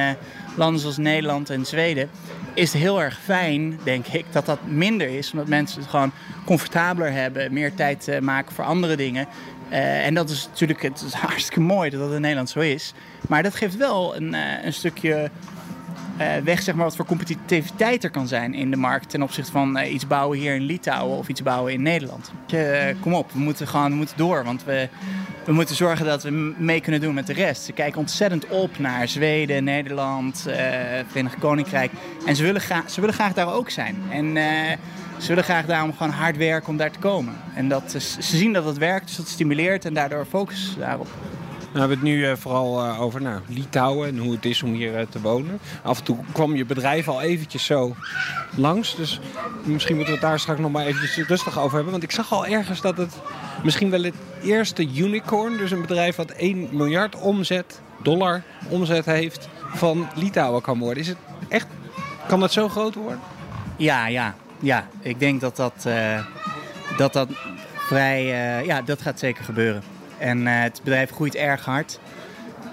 landen 0.55 0.81
zoals 0.81 0.97
Nederland 0.97 1.49
en 1.49 1.65
Zweden 1.65 2.09
is 2.53 2.73
het 2.73 2.81
heel 2.81 3.01
erg 3.01 3.19
fijn, 3.23 3.79
denk 3.83 4.07
ik, 4.07 4.25
dat 4.31 4.45
dat 4.45 4.59
minder 4.65 5.07
is. 5.07 5.31
Omdat 5.31 5.47
mensen 5.47 5.79
het 5.79 5.89
gewoon 5.89 6.11
comfortabeler 6.45 7.11
hebben, 7.11 7.53
meer 7.53 7.73
tijd 7.73 8.19
maken 8.21 8.55
voor 8.55 8.65
andere 8.65 8.95
dingen. 8.95 9.27
Uh, 9.71 10.05
en 10.05 10.13
dat 10.13 10.29
is 10.29 10.47
natuurlijk 10.47 10.81
het 10.81 11.01
is 11.01 11.13
hartstikke 11.27 11.59
mooi 11.59 11.89
dat 11.89 11.99
dat 11.99 12.13
in 12.13 12.21
Nederland 12.21 12.49
zo 12.49 12.59
is. 12.59 12.93
Maar 13.27 13.43
dat 13.43 13.55
geeft 13.55 13.77
wel 13.77 14.15
een, 14.15 14.33
uh, 14.33 14.63
een 14.63 14.73
stukje 14.73 15.29
uh, 16.19 16.37
weg, 16.43 16.61
zeg 16.61 16.75
maar, 16.75 16.85
wat 16.85 16.95
voor 16.95 17.05
competitiviteit 17.05 18.03
er 18.03 18.09
kan 18.09 18.27
zijn 18.27 18.53
in 18.53 18.71
de 18.71 18.77
markt 18.77 19.09
ten 19.09 19.21
opzichte 19.21 19.51
van 19.51 19.77
iets 19.77 20.07
bouwen 20.07 20.37
hier 20.37 20.55
in 20.55 20.61
Litouwen 20.61 21.17
of 21.17 21.27
iets 21.27 21.43
bouwen 21.43 21.73
in 21.73 21.81
Nederland. 21.81 22.31
kom 22.99 23.13
op, 23.13 23.31
we 23.31 23.39
moeten 23.39 23.67
gewoon 23.67 23.93
moeten 23.93 24.17
door, 24.17 24.43
want 24.43 24.63
we, 24.63 24.89
we 25.45 25.51
moeten 25.51 25.75
zorgen 25.75 26.05
dat 26.05 26.23
we 26.23 26.53
mee 26.57 26.81
kunnen 26.81 27.01
doen 27.01 27.13
met 27.13 27.27
de 27.27 27.33
rest. 27.33 27.63
Ze 27.63 27.71
kijken 27.71 27.99
ontzettend 27.99 28.47
op 28.47 28.79
naar 28.79 29.07
Zweden, 29.07 29.63
Nederland, 29.63 30.45
uh, 30.47 30.55
Verenigd 31.07 31.39
Koninkrijk. 31.39 31.91
En 32.25 32.35
ze 32.35 32.43
willen, 32.43 32.61
graag, 32.61 32.89
ze 32.89 32.99
willen 32.99 33.15
graag 33.15 33.33
daar 33.33 33.53
ook 33.53 33.69
zijn. 33.69 33.95
En 34.09 34.25
uh, 34.35 34.43
ze 35.17 35.27
willen 35.27 35.43
graag 35.43 35.65
daarom 35.65 35.93
gewoon 35.93 36.11
hard 36.11 36.37
werken 36.37 36.69
om 36.69 36.77
daar 36.77 36.91
te 36.91 36.99
komen. 36.99 37.35
En 37.55 37.69
dat, 37.69 37.91
ze 38.01 38.37
zien 38.37 38.53
dat 38.53 38.65
het 38.65 38.77
werkt, 38.77 39.07
dus 39.07 39.15
dat 39.15 39.27
stimuleert 39.27 39.85
en 39.85 39.93
daardoor 39.93 40.25
focus 40.25 40.75
daarop. 40.77 41.07
We 41.71 41.79
hebben 41.79 41.97
het 41.97 42.07
nu 42.07 42.27
uh, 42.27 42.35
vooral 42.35 42.85
uh, 42.85 43.01
over 43.01 43.21
nou, 43.21 43.41
Litouwen 43.47 44.07
en 44.07 44.17
hoe 44.17 44.31
het 44.31 44.45
is 44.45 44.63
om 44.63 44.73
hier 44.73 44.99
uh, 44.99 45.05
te 45.09 45.21
wonen. 45.21 45.59
Af 45.83 45.97
en 45.97 46.03
toe 46.03 46.17
kwam 46.31 46.55
je 46.55 46.65
bedrijf 46.65 47.07
al 47.07 47.21
eventjes 47.21 47.65
zo 47.65 47.95
langs. 48.55 48.95
Dus 48.95 49.19
misschien 49.63 49.95
moeten 49.95 50.13
we 50.13 50.19
het 50.19 50.29
daar 50.29 50.39
straks 50.39 50.59
nog 50.59 50.71
maar 50.71 50.85
eventjes 50.85 51.27
rustig 51.27 51.59
over 51.59 51.73
hebben. 51.73 51.91
Want 51.91 52.03
ik 52.03 52.11
zag 52.11 52.33
al 52.33 52.45
ergens 52.45 52.81
dat 52.81 52.97
het 52.97 53.13
misschien 53.63 53.89
wel 53.89 54.03
het 54.03 54.13
eerste 54.43 54.87
unicorn, 54.95 55.57
dus 55.57 55.71
een 55.71 55.81
bedrijf 55.81 56.15
wat 56.15 56.31
1 56.31 56.67
miljard 56.71 57.15
omzet, 57.15 57.81
dollar 58.03 58.43
omzet 58.69 59.05
heeft, 59.05 59.49
van 59.73 60.07
Litouwen 60.15 60.61
kan 60.61 60.79
worden. 60.79 61.03
Is 61.03 61.07
het 61.07 61.17
echt, 61.47 61.67
kan 62.27 62.39
dat 62.39 62.51
zo 62.51 62.69
groot 62.69 62.95
worden? 62.95 63.19
Ja, 63.77 64.07
ja, 64.07 64.35
ja. 64.59 64.87
Ik 65.01 65.19
denk 65.19 65.41
dat 65.41 65.55
dat, 65.55 65.87
dat, 66.97 67.13
dat 67.13 67.29
vrij, 67.75 68.25
ja, 68.65 68.81
dat 68.81 69.01
gaat 69.01 69.19
zeker 69.19 69.43
gebeuren. 69.43 69.98
En 70.19 70.39
uh, 70.39 70.61
het 70.61 70.81
bedrijf 70.83 71.11
groeit 71.11 71.35
erg 71.35 71.65
hard. 71.65 71.99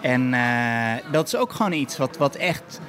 En 0.00 0.32
uh, 0.32 0.92
dat 1.12 1.26
is 1.26 1.36
ook 1.36 1.52
gewoon 1.52 1.72
iets 1.72 1.96
wat, 1.96 2.16
wat 2.16 2.34
echt 2.34 2.80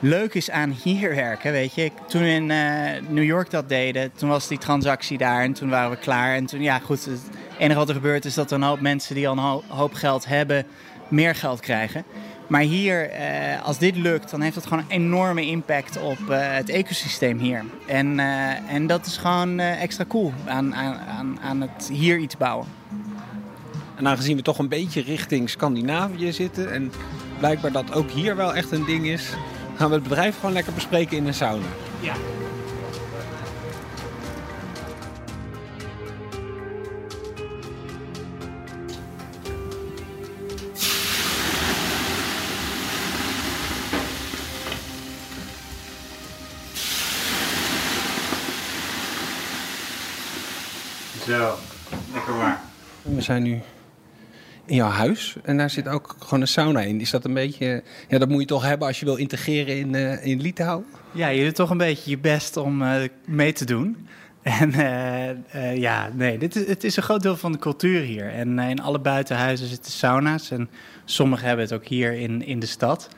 leuk 0.00 0.34
is 0.34 0.50
aan 0.50 0.70
hier 0.82 1.14
werken. 1.14 1.52
Weet 1.52 1.74
je, 1.74 1.90
toen 2.06 2.22
we 2.22 2.28
in 2.28 2.50
uh, 2.50 3.08
New 3.08 3.24
York 3.24 3.50
dat 3.50 3.68
deden, 3.68 4.12
toen 4.12 4.28
was 4.28 4.48
die 4.48 4.58
transactie 4.58 5.18
daar 5.18 5.42
en 5.42 5.52
toen 5.52 5.68
waren 5.68 5.90
we 5.90 5.96
klaar. 5.96 6.34
En 6.34 6.46
toen, 6.46 6.62
ja, 6.62 6.78
goed, 6.78 7.04
het 7.04 7.20
enige 7.58 7.78
wat 7.78 7.88
er 7.88 7.94
gebeurt 7.94 8.24
is 8.24 8.34
dat 8.34 8.50
een 8.50 8.62
hoop 8.62 8.80
mensen 8.80 9.14
die 9.14 9.28
al 9.28 9.38
een 9.38 9.62
hoop 9.68 9.94
geld 9.94 10.26
hebben, 10.26 10.66
meer 11.08 11.34
geld 11.34 11.60
krijgen. 11.60 12.04
Maar 12.46 12.60
hier, 12.60 13.10
eh, 13.10 13.64
als 13.64 13.78
dit 13.78 13.96
lukt, 13.96 14.30
dan 14.30 14.40
heeft 14.40 14.54
dat 14.54 14.66
gewoon 14.66 14.84
een 14.88 14.94
enorme 14.94 15.46
impact 15.46 15.98
op 16.00 16.18
het 16.28 16.68
ecosysteem 16.68 17.38
hier. 17.38 17.64
En, 17.86 18.18
en 18.68 18.86
dat 18.86 19.06
is 19.06 19.16
gewoon 19.16 19.58
extra 19.58 20.04
cool 20.08 20.32
aan, 20.46 20.74
aan, 20.74 21.38
aan 21.40 21.60
het 21.60 21.90
hier 21.92 22.18
iets 22.18 22.36
bouwen. 22.36 22.66
En 23.98 24.08
aangezien 24.08 24.36
we 24.36 24.42
toch 24.42 24.58
een 24.58 24.68
beetje 24.68 25.00
richting 25.00 25.50
Scandinavië 25.50 26.32
zitten 26.32 26.72
en 26.72 26.92
blijkbaar 27.38 27.72
dat 27.72 27.92
ook 27.92 28.10
hier 28.10 28.36
wel 28.36 28.54
echt 28.54 28.72
een 28.72 28.84
ding 28.84 29.06
is, 29.06 29.32
gaan 29.76 29.88
we 29.88 29.94
het 29.94 30.02
bedrijf 30.02 30.34
gewoon 30.34 30.52
lekker 30.52 30.72
bespreken 30.72 31.16
in 31.16 31.26
een 31.26 31.34
sauna. 31.34 31.66
Ja. 32.00 32.14
Zo, 51.26 51.54
lekker 52.12 52.36
waar. 52.36 52.60
We 53.02 53.20
zijn 53.20 53.42
nu 53.42 53.62
in 54.68 54.76
jouw 54.76 54.88
huis. 54.88 55.36
En 55.42 55.56
daar 55.56 55.70
zit 55.70 55.88
ook 55.88 56.16
gewoon 56.18 56.40
een 56.40 56.48
sauna 56.48 56.80
in. 56.80 57.00
Is 57.00 57.10
dat 57.10 57.24
een 57.24 57.34
beetje... 57.34 57.82
Ja, 58.08 58.18
dat 58.18 58.28
moet 58.28 58.40
je 58.40 58.46
toch 58.46 58.62
hebben 58.62 58.86
als 58.86 58.98
je 58.98 59.04
wil 59.04 59.16
integreren 59.16 59.76
in, 59.76 59.94
uh, 59.94 60.26
in 60.26 60.40
Litouwen? 60.40 60.86
Ja, 61.12 61.28
je 61.28 61.44
doet 61.44 61.54
toch 61.54 61.70
een 61.70 61.78
beetje 61.78 62.10
je 62.10 62.18
best 62.18 62.56
om 62.56 62.82
uh, 62.82 62.94
mee 63.26 63.52
te 63.52 63.64
doen. 63.64 63.96
En 64.42 64.72
uh, 65.54 65.76
ja, 65.76 66.10
nee, 66.14 66.38
dit 66.38 66.56
is, 66.56 66.66
het 66.66 66.84
is 66.84 66.96
een 66.96 67.02
groot 67.02 67.22
deel 67.22 67.36
van 67.36 67.52
de 67.52 67.58
cultuur 67.58 68.00
hier. 68.00 68.32
En 68.32 68.58
in 68.58 68.82
alle 68.82 68.98
buitenhuizen 68.98 69.66
zitten 69.66 69.92
sauna's. 69.92 70.50
En 70.50 70.70
sommigen 71.04 71.46
hebben 71.46 71.64
het 71.64 71.74
ook 71.74 71.86
hier 71.86 72.12
in, 72.12 72.42
in 72.42 72.58
de 72.58 72.66
stad. 72.66 73.08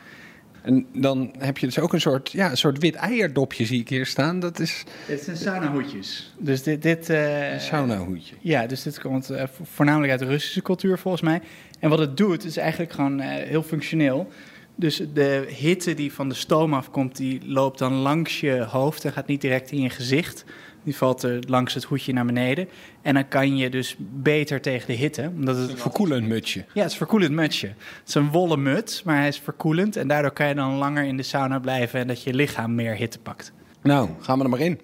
En 0.63 0.87
dan 0.93 1.35
heb 1.39 1.59
je 1.59 1.67
dus 1.67 1.79
ook 1.79 1.93
een 1.93 2.01
soort, 2.01 2.33
ja, 2.33 2.51
een 2.51 2.57
soort 2.57 2.79
wit 2.79 2.95
eierdopje 2.95 3.67
zie 3.67 3.81
ik 3.81 3.89
hier 3.89 4.07
staan. 4.07 4.41
Dat 4.41 4.59
is... 4.59 4.85
Dit 5.07 5.23
zijn 5.23 5.37
saunahoedjes. 5.37 6.35
Dus 6.39 6.63
dit... 6.63 6.83
dit 6.83 7.11
uh, 7.11 7.53
een 7.53 7.61
saunahoedje. 7.61 8.35
Ja, 8.41 8.67
dus 8.67 8.83
dit 8.83 9.01
komt 9.01 9.31
uh, 9.31 9.43
voornamelijk 9.63 10.11
uit 10.11 10.21
de 10.21 10.27
Russische 10.27 10.63
cultuur 10.63 10.99
volgens 10.99 11.23
mij. 11.23 11.41
En 11.79 11.91
wat 11.91 11.99
het 11.99 12.17
doet, 12.17 12.45
is 12.45 12.57
eigenlijk 12.57 12.93
gewoon 12.93 13.21
uh, 13.21 13.27
heel 13.27 13.63
functioneel. 13.63 14.29
Dus 14.75 15.03
de 15.15 15.45
hitte 15.49 15.95
die 15.95 16.13
van 16.13 16.29
de 16.29 16.35
stoom 16.35 16.75
afkomt, 16.75 17.17
die 17.17 17.41
loopt 17.45 17.79
dan 17.79 17.93
langs 17.93 18.41
je 18.41 18.65
hoofd 18.65 19.05
en 19.05 19.13
gaat 19.13 19.27
niet 19.27 19.41
direct 19.41 19.71
in 19.71 19.81
je 19.81 19.91
gezicht. 19.91 20.45
Die 20.83 20.97
valt 20.97 21.23
er 21.23 21.39
langs 21.47 21.75
het 21.75 21.85
hoedje 21.85 22.13
naar 22.13 22.25
beneden. 22.25 22.69
En 23.03 23.15
dan 23.15 23.29
kan 23.29 23.57
je 23.57 23.71
dus 23.71 23.97
beter 23.99 24.61
tegen 24.61 24.87
de 24.87 24.93
hitte. 24.93 25.31
Omdat 25.35 25.57
het 25.57 25.71
een 25.71 25.79
verkoelend 25.79 26.27
mutsje. 26.27 26.59
Ja, 26.59 26.65
het 26.75 26.85
is 26.85 26.91
een 26.93 26.99
verkoelend 26.99 27.33
mutsje. 27.33 27.67
Het 27.67 28.09
is 28.09 28.15
een 28.15 28.31
wollen 28.31 28.63
muts, 28.63 29.03
maar 29.03 29.17
hij 29.17 29.29
is 29.29 29.39
verkoelend. 29.39 29.97
En 29.97 30.09
daardoor 30.09 30.31
kan 30.31 30.49
je 30.49 30.55
dan 30.55 30.75
langer 30.75 31.05
in 31.05 31.17
de 31.17 31.23
sauna 31.23 31.59
blijven 31.59 32.01
en 32.01 32.07
dat 32.07 32.23
je 32.23 32.35
lichaam 32.35 32.75
meer 32.75 32.95
hitte 32.95 33.19
pakt. 33.19 33.53
Nou, 33.83 34.09
gaan 34.21 34.39
we 34.39 34.45
er 34.45 34.51
maar 34.51 34.61
in. 34.61 34.81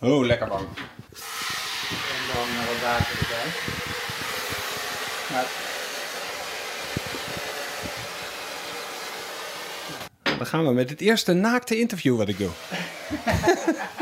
Oh, 0.00 0.26
lekker 0.26 0.48
warm. 0.48 0.62
En 0.62 0.68
dan 2.32 2.66
wat 2.66 2.80
water 2.82 3.18
erbij. 3.20 3.52
Nou, 5.32 5.46
Dan 10.38 10.46
gaan 10.46 10.66
we 10.66 10.72
met 10.72 10.90
het 10.90 11.00
eerste 11.00 11.32
naakte 11.32 11.78
interview 11.78 12.16
wat 12.16 12.28
ik 12.28 12.38
doe. 12.38 12.50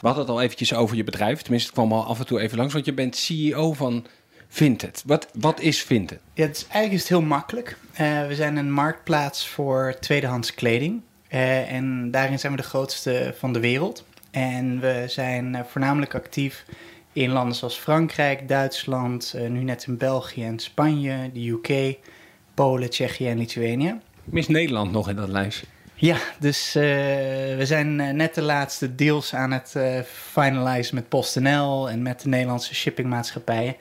We 0.00 0.06
hadden 0.06 0.24
het 0.24 0.34
al 0.34 0.40
eventjes 0.40 0.74
over 0.74 0.96
je 0.96 1.04
bedrijf. 1.04 1.42
Tenminste, 1.42 1.70
het 1.70 1.78
kwam 1.78 1.92
al 1.92 2.04
af 2.04 2.18
en 2.18 2.26
toe 2.26 2.40
even 2.40 2.58
langs. 2.58 2.72
Want 2.72 2.84
je 2.84 2.92
bent 2.92 3.16
CEO 3.16 3.72
van 3.72 4.06
Vinted. 4.48 5.02
Wat, 5.06 5.28
wat 5.34 5.60
is 5.60 5.82
Vinted? 5.82 6.20
Ja, 6.34 6.46
het 6.46 6.56
is, 6.56 6.62
eigenlijk 6.62 6.92
is 6.92 7.00
het 7.00 7.08
heel 7.08 7.22
makkelijk. 7.22 7.78
Uh, 7.92 8.26
we 8.26 8.34
zijn 8.34 8.56
een 8.56 8.72
marktplaats 8.72 9.48
voor 9.48 9.96
tweedehands 10.00 10.54
kleding. 10.54 11.00
Uh, 11.32 11.72
en 11.72 12.10
daarin 12.10 12.38
zijn 12.38 12.52
we 12.52 12.58
de 12.58 12.68
grootste 12.68 13.34
van 13.38 13.52
de 13.52 13.60
wereld. 13.60 14.04
En 14.30 14.80
we 14.80 15.04
zijn 15.06 15.54
uh, 15.54 15.60
voornamelijk 15.66 16.14
actief 16.14 16.64
in 17.12 17.30
landen 17.30 17.54
zoals 17.54 17.76
Frankrijk, 17.76 18.48
Duitsland, 18.48 19.34
nu 19.48 19.62
net 19.62 19.86
in 19.86 19.96
België 19.96 20.44
en 20.44 20.58
Spanje, 20.58 21.30
de 21.32 21.48
UK, 21.48 21.96
Polen, 22.54 22.90
Tsjechië 22.90 23.28
en 23.28 23.38
Litouwenië. 23.38 23.98
Ik 24.24 24.32
mis 24.32 24.48
Nederland 24.48 24.92
nog 24.92 25.08
in 25.08 25.16
dat 25.16 25.28
lijstje. 25.28 25.66
Ja, 26.00 26.16
dus 26.38 26.76
uh, 26.76 26.82
we 27.56 27.62
zijn 27.62 27.98
uh, 27.98 28.10
net 28.10 28.34
de 28.34 28.42
laatste 28.42 28.94
deals 28.94 29.34
aan 29.34 29.50
het 29.50 29.74
uh, 29.76 30.00
finalizen 30.02 30.94
met 30.94 31.08
PostNL 31.08 31.90
en 31.90 32.02
met 32.02 32.20
de 32.20 32.28
Nederlandse 32.28 32.74
shippingmaatschappijen. 32.74 33.76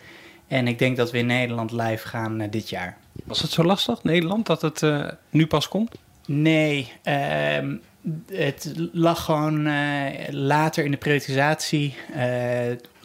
En 0.47 0.67
ik 0.67 0.79
denk 0.79 0.97
dat 0.97 1.11
we 1.11 1.17
in 1.17 1.25
Nederland 1.25 1.71
live 1.71 2.07
gaan 2.07 2.47
dit 2.49 2.69
jaar. 2.69 2.97
Was 3.23 3.41
het 3.41 3.51
zo 3.51 3.63
lastig, 3.63 4.03
Nederland, 4.03 4.45
dat 4.45 4.61
het 4.61 4.83
nu 5.29 5.47
pas 5.47 5.67
komt? 5.67 5.95
Nee, 6.25 6.91
ehm, 7.03 7.75
het 8.31 8.73
lag 8.91 9.23
gewoon 9.23 9.69
later 10.29 10.85
in 10.85 10.91
de 10.91 10.97
prioritisatie 10.97 11.95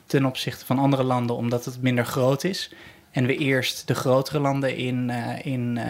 ten 0.06 0.24
opzichte 0.24 0.66
van 0.66 0.78
andere 0.78 1.02
landen, 1.02 1.36
omdat 1.36 1.64
het 1.64 1.82
minder 1.82 2.06
groot 2.06 2.44
is. 2.44 2.74
En 3.10 3.26
we 3.26 3.36
eerst 3.36 3.86
de 3.86 3.94
grotere 3.94 4.38
landen 4.38 4.76
in, 4.76 5.10
in 5.42 5.80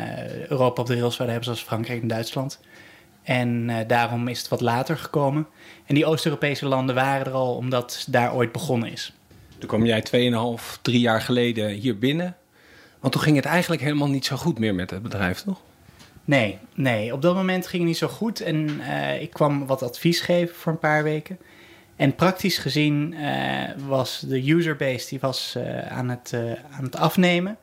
Europa 0.48 0.80
op 0.80 0.86
de 0.86 0.94
rails 0.94 1.16
zouden 1.16 1.36
hebben, 1.36 1.44
zoals 1.44 1.62
Frankrijk 1.62 2.02
en 2.02 2.08
Duitsland. 2.08 2.60
En 3.24 3.68
uh, 3.68 3.76
daarom 3.86 4.28
is 4.28 4.38
het 4.38 4.48
wat 4.48 4.60
later 4.60 4.96
gekomen. 4.96 5.46
En 5.86 5.94
die 5.94 6.06
Oost-Europese 6.06 6.66
landen 6.66 6.94
waren 6.94 7.26
er 7.26 7.32
al 7.32 7.56
omdat 7.56 8.06
daar 8.10 8.34
ooit 8.34 8.52
begonnen 8.52 8.92
is. 8.92 9.12
Toen 9.58 9.68
kwam 9.68 9.84
jij 9.84 10.30
2,5, 10.60 10.80
3 10.82 11.00
jaar 11.00 11.20
geleden 11.20 11.68
hier 11.68 11.98
binnen. 11.98 12.36
Want 13.00 13.12
toen 13.12 13.22
ging 13.22 13.36
het 13.36 13.44
eigenlijk 13.44 13.82
helemaal 13.82 14.08
niet 14.08 14.24
zo 14.24 14.36
goed 14.36 14.58
meer 14.58 14.74
met 14.74 14.90
het 14.90 15.02
bedrijf, 15.02 15.40
toch? 15.40 15.60
Nee, 16.24 16.58
nee. 16.74 17.12
Op 17.12 17.22
dat 17.22 17.34
moment 17.34 17.66
ging 17.66 17.82
het 17.82 17.90
niet 17.90 18.00
zo 18.00 18.08
goed. 18.08 18.40
En 18.40 18.70
uh, 18.80 19.22
ik 19.22 19.30
kwam 19.30 19.66
wat 19.66 19.82
advies 19.82 20.20
geven 20.20 20.54
voor 20.54 20.72
een 20.72 20.78
paar 20.78 21.02
weken. 21.02 21.38
En 21.96 22.14
praktisch 22.14 22.58
gezien 22.58 23.12
uh, 23.12 23.62
was 23.86 24.24
de 24.28 24.50
userbase 24.50 25.08
die 25.08 25.20
was, 25.20 25.58
aan, 25.88 26.08
het, 26.08 26.34
aan 26.70 26.84
het 26.84 26.96
afnemen. 26.96 27.56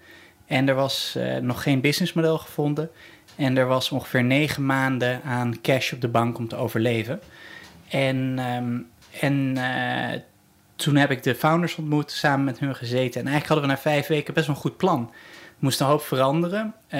En 0.45 0.67
er 0.67 0.75
was 0.75 1.17
nog 1.41 1.63
geen 1.63 1.81
businessmodel 1.81 2.37
gevonden. 2.37 2.89
En 3.41 3.57
er 3.57 3.67
was 3.67 3.91
ongeveer 3.91 4.23
negen 4.23 4.65
maanden 4.65 5.21
aan 5.23 5.61
cash 5.61 5.91
op 5.93 6.01
de 6.01 6.07
bank 6.07 6.37
om 6.37 6.47
te 6.47 6.55
overleven. 6.55 7.21
En, 7.89 8.39
um, 8.55 8.87
en 9.19 9.55
uh, 9.57 10.19
toen 10.75 10.95
heb 10.95 11.11
ik 11.11 11.23
de 11.23 11.35
founders 11.35 11.75
ontmoet, 11.75 12.11
samen 12.11 12.45
met 12.45 12.59
hun 12.59 12.75
gezeten. 12.75 13.21
En 13.21 13.27
eigenlijk 13.27 13.47
hadden 13.47 13.65
we 13.65 13.73
na 13.73 13.91
vijf 13.91 14.07
weken 14.07 14.33
best 14.33 14.47
wel 14.47 14.55
een 14.55 14.61
goed 14.61 14.77
plan. 14.77 15.09
We 15.11 15.57
moesten 15.59 15.85
een 15.85 15.91
hoop 15.91 16.01
veranderen. 16.01 16.73
Uh, 16.89 16.99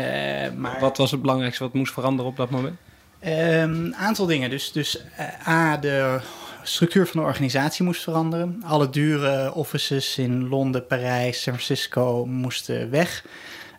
maar... 0.57 0.79
Wat 0.79 0.98
was 0.98 1.12
het 1.12 1.21
belangrijkste 1.21 1.63
wat 1.63 1.74
moest 1.74 1.93
veranderen 1.93 2.31
op 2.31 2.38
dat 2.38 2.50
moment? 2.50 2.75
Een 3.19 3.60
um, 3.60 3.93
aantal 3.93 4.25
dingen. 4.25 4.50
Dus, 4.50 4.71
dus 4.71 5.05
uh, 5.19 5.48
A, 5.48 5.77
de 5.77 6.19
structuur 6.63 7.07
van 7.07 7.21
de 7.21 7.27
organisatie 7.27 7.86
moest 7.86 8.03
veranderen. 8.03 8.62
Alle 8.65 8.89
dure 8.89 9.53
offices 9.53 10.17
in 10.17 10.48
Londen, 10.48 10.88
Parijs, 10.88 11.41
San 11.41 11.53
Francisco 11.53 12.25
moesten 12.25 12.89
weg. 12.89 13.24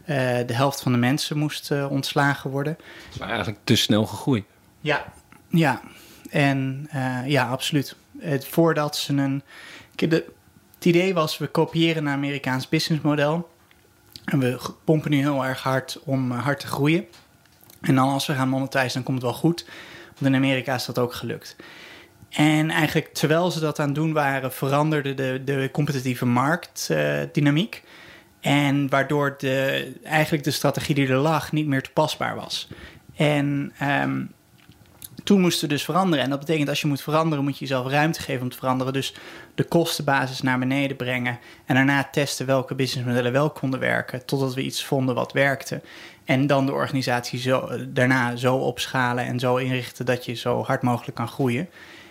Uh, 0.02 0.16
de 0.46 0.54
helft 0.54 0.80
van 0.80 0.92
de 0.92 0.98
mensen 0.98 1.38
moest 1.38 1.70
uh, 1.70 1.90
ontslagen 1.90 2.50
worden. 2.50 2.76
Het 3.08 3.18
was 3.18 3.28
eigenlijk 3.28 3.58
te 3.64 3.76
snel 3.76 4.06
gegroeid. 4.06 4.44
Ja, 4.80 5.04
ja. 5.48 5.80
En 6.30 6.88
uh, 6.94 7.18
ja, 7.26 7.48
absoluut. 7.48 7.96
Het, 8.18 8.46
voordat 8.46 8.96
ze 8.96 9.12
een. 9.12 9.42
De, 9.94 10.24
het 10.74 10.84
idee 10.84 11.14
was, 11.14 11.38
we 11.38 11.46
kopiëren 11.46 12.06
een 12.06 12.12
Amerikaans 12.12 12.68
businessmodel. 12.68 13.50
En 14.24 14.38
we 14.38 14.58
pompen 14.84 15.10
nu 15.10 15.18
heel 15.18 15.44
erg 15.44 15.62
hard 15.62 15.98
om 16.04 16.32
eh, 16.32 16.44
hard 16.44 16.60
te 16.60 16.66
groeien. 16.66 17.06
En 17.80 17.94
dan 17.94 18.08
als 18.08 18.26
we 18.26 18.34
gaan 18.34 18.48
monetizen, 18.48 18.92
dan 18.92 19.02
komt 19.02 19.22
het 19.22 19.26
wel 19.30 19.40
goed. 19.40 19.66
Want 20.18 20.26
in 20.26 20.34
Amerika 20.34 20.74
is 20.74 20.84
dat 20.84 20.98
ook 20.98 21.14
gelukt. 21.14 21.56
En 22.28 22.70
eigenlijk 22.70 23.14
terwijl 23.14 23.50
ze 23.50 23.60
dat 23.60 23.78
aan 23.78 23.86
het 23.86 23.94
doen 23.94 24.12
waren, 24.12 24.52
veranderde 24.52 25.14
de, 25.14 25.40
de 25.44 25.68
competitieve 25.72 26.26
marktdynamiek. 26.26 27.82
En 28.42 28.88
waardoor 28.88 29.34
de, 29.38 29.92
eigenlijk 30.04 30.44
de 30.44 30.50
strategie 30.50 30.94
die 30.94 31.08
er 31.08 31.16
lag 31.16 31.52
niet 31.52 31.66
meer 31.66 31.82
toepasbaar 31.82 32.34
was. 32.34 32.68
En 33.14 33.72
ehm, 33.78 34.24
toen 35.24 35.40
moesten 35.40 35.68
we 35.68 35.74
dus 35.74 35.84
veranderen. 35.84 36.24
En 36.24 36.30
dat 36.30 36.38
betekent 36.38 36.68
als 36.68 36.80
je 36.80 36.86
moet 36.86 37.02
veranderen, 37.02 37.44
moet 37.44 37.58
je 37.58 37.60
jezelf 37.60 37.86
ruimte 37.86 38.20
geven 38.20 38.42
om 38.42 38.48
te 38.48 38.56
veranderen. 38.56 38.92
Dus 38.92 39.14
de 39.54 39.64
kostenbasis 39.64 40.40
naar 40.40 40.58
beneden 40.58 40.96
brengen. 40.96 41.38
En 41.66 41.74
daarna 41.74 42.08
testen 42.10 42.46
welke 42.46 42.74
businessmodellen 42.74 43.32
wel 43.32 43.50
konden 43.50 43.80
werken. 43.80 44.26
Totdat 44.26 44.54
we 44.54 44.62
iets 44.62 44.84
vonden 44.84 45.14
wat 45.14 45.32
werkte. 45.32 45.80
En 46.24 46.46
dan 46.46 46.66
de 46.66 46.72
organisatie 46.72 47.38
zo, 47.38 47.68
daarna 47.88 48.36
zo 48.36 48.56
opschalen 48.56 49.24
en 49.24 49.38
zo 49.38 49.56
inrichten 49.56 50.06
dat 50.06 50.24
je 50.24 50.34
zo 50.34 50.62
hard 50.62 50.82
mogelijk 50.82 51.16
kan 51.16 51.28
groeien. 51.28 51.68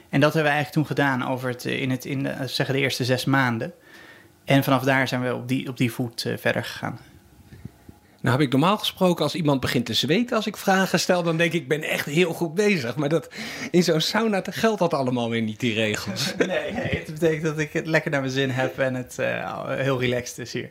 En 0.09 0.19
dat 0.19 0.33
hebben 0.33 0.51
we 0.51 0.57
eigenlijk 0.57 0.87
toen 0.87 0.97
gedaan 0.97 1.27
over 1.27 1.49
het, 1.49 1.65
in, 1.65 1.91
het, 1.91 2.05
in 2.05 2.23
de, 2.23 2.33
zeggen 2.45 2.75
de 2.75 2.81
eerste 2.81 3.05
zes 3.05 3.25
maanden. 3.25 3.73
En 4.51 4.63
vanaf 4.63 4.83
daar 4.83 5.07
zijn 5.07 5.21
we 5.21 5.35
op 5.35 5.47
die, 5.47 5.67
op 5.67 5.77
die 5.77 5.91
voet 5.91 6.25
uh, 6.25 6.37
verder 6.37 6.63
gegaan. 6.63 6.99
Nou 8.21 8.37
heb 8.37 8.45
ik 8.45 8.51
normaal 8.51 8.77
gesproken 8.77 9.23
als 9.23 9.35
iemand 9.35 9.59
begint 9.59 9.85
te 9.85 9.93
zweten 9.93 10.35
als 10.35 10.47
ik 10.47 10.57
vragen 10.57 10.99
stel, 10.99 11.23
dan 11.23 11.37
denk 11.37 11.53
ik, 11.53 11.61
ik 11.61 11.67
ben 11.67 11.83
echt 11.83 12.05
heel 12.05 12.33
goed 12.33 12.55
bezig. 12.55 12.95
Maar 12.95 13.09
dat, 13.09 13.29
in 13.71 13.83
zo'n 13.83 14.01
sauna 14.01 14.41
geldt 14.49 14.79
dat 14.79 14.93
allemaal 14.93 15.29
weer 15.29 15.41
niet, 15.41 15.59
die 15.59 15.73
regels. 15.73 16.33
nee, 16.37 16.47
nee, 16.71 16.97
het 16.97 17.13
betekent 17.13 17.43
dat 17.43 17.59
ik 17.59 17.73
het 17.73 17.87
lekker 17.87 18.11
naar 18.11 18.21
mijn 18.21 18.33
zin 18.33 18.49
heb 18.49 18.79
en 18.79 18.95
het 18.95 19.17
uh, 19.19 19.69
heel 19.69 19.99
relaxed 19.99 20.37
is 20.37 20.53
hier. 20.53 20.69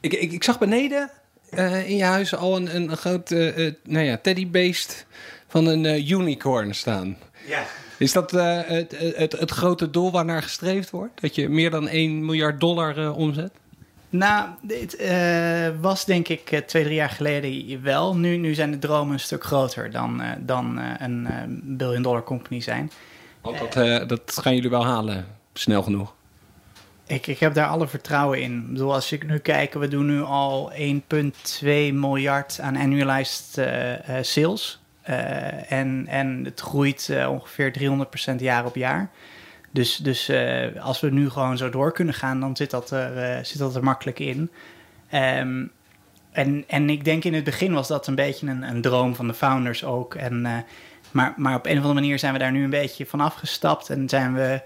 Ik, 0.00 0.12
ik, 0.12 0.32
ik 0.32 0.44
zag 0.44 0.58
beneden 0.58 1.10
uh, 1.50 1.88
in 1.88 1.96
je 1.96 2.04
huis 2.04 2.34
al 2.34 2.56
een, 2.56 2.76
een, 2.76 2.90
een 2.90 2.96
groot 2.96 3.30
uh, 3.30 3.72
nou 3.84 4.04
ja, 4.04 4.16
teddybeest 4.16 5.06
van 5.48 5.66
een 5.66 6.10
unicorn 6.10 6.74
staan. 6.74 7.18
Ja. 7.46 7.64
Is 8.02 8.12
dat 8.12 8.30
het, 8.30 8.96
het, 9.16 9.32
het, 9.32 9.50
grote 9.50 9.90
doel 9.90 10.10
waarnaar 10.10 10.42
gestreefd 10.42 10.90
wordt? 10.90 11.20
Dat 11.20 11.34
je 11.34 11.48
meer 11.48 11.70
dan 11.70 11.88
1 11.88 12.24
miljard 12.24 12.60
dollar 12.60 13.12
omzet? 13.14 13.52
Nou, 14.10 14.48
dit 14.62 15.00
uh, 15.00 15.68
was 15.80 16.04
denk 16.04 16.28
ik 16.28 16.62
twee, 16.66 16.82
drie 16.84 16.94
jaar 16.94 17.10
geleden 17.10 17.82
wel. 17.82 18.16
Nu, 18.16 18.36
nu 18.36 18.54
zijn 18.54 18.70
de 18.70 18.78
dromen 18.78 19.12
een 19.12 19.20
stuk 19.20 19.44
groter 19.44 19.90
dan, 19.90 20.22
dan 20.40 20.78
een 20.98 21.28
billion 21.62 22.02
dollar 22.02 22.22
company 22.22 22.60
zijn. 22.60 22.90
Want 23.40 23.58
dat, 23.58 24.08
dat 24.08 24.38
gaan 24.42 24.54
jullie 24.54 24.70
wel 24.70 24.84
halen, 24.84 25.26
snel 25.52 25.82
genoeg. 25.82 26.14
Ik, 27.06 27.26
ik 27.26 27.38
heb 27.38 27.54
daar 27.54 27.68
alle 27.68 27.88
vertrouwen 27.88 28.42
in. 28.42 28.58
Ik 28.58 28.72
bedoel, 28.72 28.94
als 28.94 29.12
ik 29.12 29.26
nu 29.26 29.38
kijk, 29.38 29.72
we 29.72 29.88
doen 29.88 30.06
nu 30.06 30.22
al 30.22 30.72
1,2 30.72 31.64
miljard 31.92 32.60
aan 32.60 32.76
annualized 32.76 33.68
sales. 34.22 34.81
En, 35.68 36.04
en 36.06 36.44
het 36.44 36.60
groeit 36.60 37.12
ongeveer 37.28 37.72
300% 38.32 38.34
jaar 38.36 38.64
op 38.64 38.74
jaar. 38.74 39.10
Dus, 39.70 39.96
dus 39.96 40.30
uh, 40.30 40.82
als 40.82 41.00
we 41.00 41.10
nu 41.10 41.30
gewoon 41.30 41.56
zo 41.56 41.70
door 41.70 41.92
kunnen 41.92 42.14
gaan, 42.14 42.40
dan 42.40 42.56
zit 42.56 42.70
dat 42.70 42.90
er, 42.90 43.44
zit 43.46 43.58
dat 43.58 43.76
er 43.76 43.84
makkelijk 43.84 44.18
in. 44.18 44.50
Um, 45.14 45.70
en, 46.30 46.64
en 46.66 46.90
ik 46.90 47.04
denk 47.04 47.24
in 47.24 47.34
het 47.34 47.44
begin 47.44 47.72
was 47.72 47.88
dat 47.88 48.06
een 48.06 48.14
beetje 48.14 48.46
een, 48.46 48.62
een 48.62 48.80
droom 48.80 49.14
van 49.14 49.26
de 49.26 49.34
founders 49.34 49.84
ook. 49.84 50.14
En, 50.14 50.64
maar, 51.10 51.34
maar 51.36 51.54
op 51.54 51.66
een 51.66 51.72
of 51.72 51.84
andere 51.84 51.94
manier 51.94 52.18
zijn 52.18 52.32
we 52.32 52.38
daar 52.38 52.52
nu 52.52 52.64
een 52.64 52.70
beetje 52.70 53.06
van 53.06 53.20
afgestapt. 53.20 53.90
En 53.90 54.08
zijn 54.08 54.34
we 54.34 54.62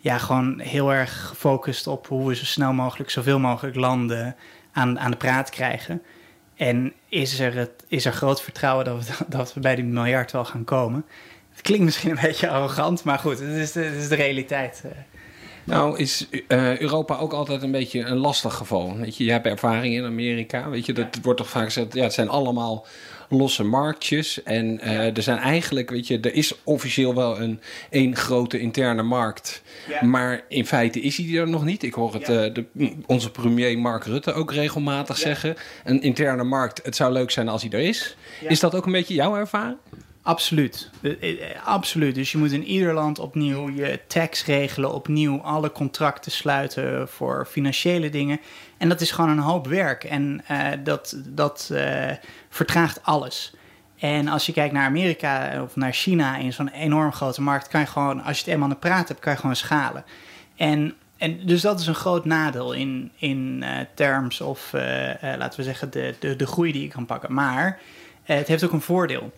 ja, 0.00 0.18
gewoon 0.18 0.60
heel 0.60 0.92
erg 0.92 1.26
gefocust 1.26 1.86
op 1.86 2.06
hoe 2.06 2.28
we 2.28 2.34
zo 2.34 2.44
snel 2.44 2.72
mogelijk, 2.72 3.10
zoveel 3.10 3.38
mogelijk 3.38 3.76
landen 3.76 4.36
aan, 4.72 4.98
aan 4.98 5.10
de 5.10 5.16
praat 5.16 5.50
krijgen. 5.50 6.02
En 6.60 6.92
is 7.08 7.40
er, 7.40 7.54
het, 7.54 7.70
is 7.88 8.04
er 8.04 8.12
groot 8.12 8.42
vertrouwen 8.42 8.84
dat 8.84 9.06
we, 9.06 9.14
dat 9.36 9.54
we 9.54 9.60
bij 9.60 9.74
die 9.74 9.84
miljard 9.84 10.32
wel 10.32 10.44
gaan 10.44 10.64
komen. 10.64 11.04
Het 11.50 11.62
klinkt 11.62 11.84
misschien 11.84 12.10
een 12.10 12.18
beetje 12.22 12.48
arrogant, 12.48 13.04
maar 13.04 13.18
goed, 13.18 13.38
het 13.38 13.48
is 13.48 13.72
de, 13.72 13.80
het 13.80 13.96
is 13.96 14.08
de 14.08 14.14
realiteit. 14.14 14.84
Nou, 15.64 15.98
is 15.98 16.28
uh, 16.30 16.78
Europa 16.78 17.16
ook 17.16 17.32
altijd 17.32 17.62
een 17.62 17.70
beetje 17.70 18.00
een 18.00 18.16
lastig 18.16 18.54
geval. 18.54 18.96
Weet 18.96 19.16
je, 19.16 19.24
je 19.24 19.30
hebt 19.30 19.46
ervaring 19.46 19.94
in 19.94 20.04
Amerika. 20.04 20.68
Weet 20.68 20.86
je, 20.86 20.92
dat 20.92 21.14
ja. 21.14 21.20
wordt 21.22 21.38
toch 21.38 21.48
vaak 21.48 21.64
gezegd, 21.64 21.94
ja, 21.94 22.02
het 22.02 22.12
zijn 22.12 22.28
allemaal 22.28 22.86
losse 23.30 23.64
marktjes. 23.64 24.42
En 24.42 24.80
uh, 24.84 24.92
ja. 24.92 25.14
er 25.14 25.22
zijn 25.22 25.38
eigenlijk, 25.38 25.90
weet 25.90 26.06
je, 26.06 26.20
er 26.20 26.34
is 26.34 26.54
officieel 26.64 27.14
wel 27.14 27.40
een 27.40 27.60
één 27.90 28.16
grote 28.16 28.58
interne 28.58 29.02
markt. 29.02 29.62
Ja. 29.88 30.04
Maar 30.04 30.44
in 30.48 30.66
feite 30.66 31.00
is 31.00 31.16
die 31.16 31.38
er 31.38 31.48
nog 31.48 31.64
niet. 31.64 31.82
Ik 31.82 31.94
hoor 31.94 32.14
het 32.14 32.28
uh, 32.28 32.54
de, 32.54 32.64
onze 33.06 33.30
premier 33.30 33.78
Mark 33.78 34.04
Rutte 34.04 34.32
ook 34.32 34.52
regelmatig 34.52 35.18
zeggen. 35.18 35.56
Een 35.84 36.02
interne 36.02 36.44
markt, 36.44 36.84
het 36.84 36.96
zou 36.96 37.12
leuk 37.12 37.30
zijn 37.30 37.48
als 37.48 37.62
die 37.62 37.70
er 37.70 37.80
is. 37.80 38.16
Is 38.48 38.60
dat 38.60 38.74
ook 38.74 38.86
een 38.86 38.92
beetje 38.92 39.14
jouw 39.14 39.36
ervaring? 39.36 39.76
Absoluut. 40.22 40.90
Absoluut. 41.64 42.14
Dus 42.14 42.32
je 42.32 42.38
moet 42.38 42.52
in 42.52 42.64
ieder 42.64 42.94
land 42.94 43.18
opnieuw 43.18 43.70
je 43.70 44.00
tax 44.06 44.44
regelen, 44.44 44.94
opnieuw 44.94 45.40
alle 45.40 45.72
contracten 45.72 46.32
sluiten 46.32 47.08
voor 47.08 47.46
financiële 47.50 48.10
dingen. 48.10 48.40
En 48.76 48.88
dat 48.88 49.00
is 49.00 49.10
gewoon 49.10 49.30
een 49.30 49.38
hoop 49.38 49.66
werk 49.66 50.04
en 50.04 50.44
uh, 50.50 50.68
dat, 50.84 51.16
dat 51.26 51.72
vertraagt 52.48 53.02
alles. 53.02 53.54
En 53.98 54.28
als 54.28 54.46
je 54.46 54.52
kijkt 54.52 54.72
naar 54.72 54.86
Amerika 54.86 55.62
of 55.62 55.76
naar 55.76 55.92
China 55.92 56.36
in 56.36 56.52
zo'n 56.52 56.68
enorm 56.68 57.12
grote 57.12 57.42
markt, 57.42 57.68
kan 57.68 57.80
je 57.80 57.86
gewoon, 57.86 58.22
als 58.22 58.36
je 58.36 58.44
het 58.44 58.52
eenmaal 58.52 58.68
aan 58.68 58.74
de 58.74 58.80
praat 58.80 59.08
hebt, 59.08 59.20
kan 59.20 59.32
je 59.32 59.38
gewoon 59.38 59.56
schalen. 59.56 60.04
En, 60.56 60.94
en 61.16 61.46
dus 61.46 61.60
dat 61.60 61.80
is 61.80 61.86
een 61.86 61.94
groot 61.94 62.24
nadeel 62.24 62.72
in, 62.72 63.10
in 63.16 63.64
terms 63.94 64.40
of, 64.40 64.70
laten 65.22 65.56
we 65.56 65.62
zeggen, 65.62 65.90
de, 65.90 66.14
de, 66.18 66.36
de 66.36 66.46
groei 66.46 66.72
die 66.72 66.82
je 66.82 66.88
kan 66.88 67.06
pakken. 67.06 67.32
Maar 67.32 67.80
het 68.22 68.48
heeft 68.48 68.64
ook 68.64 68.72
een 68.72 68.80
voordeel. 68.80 69.32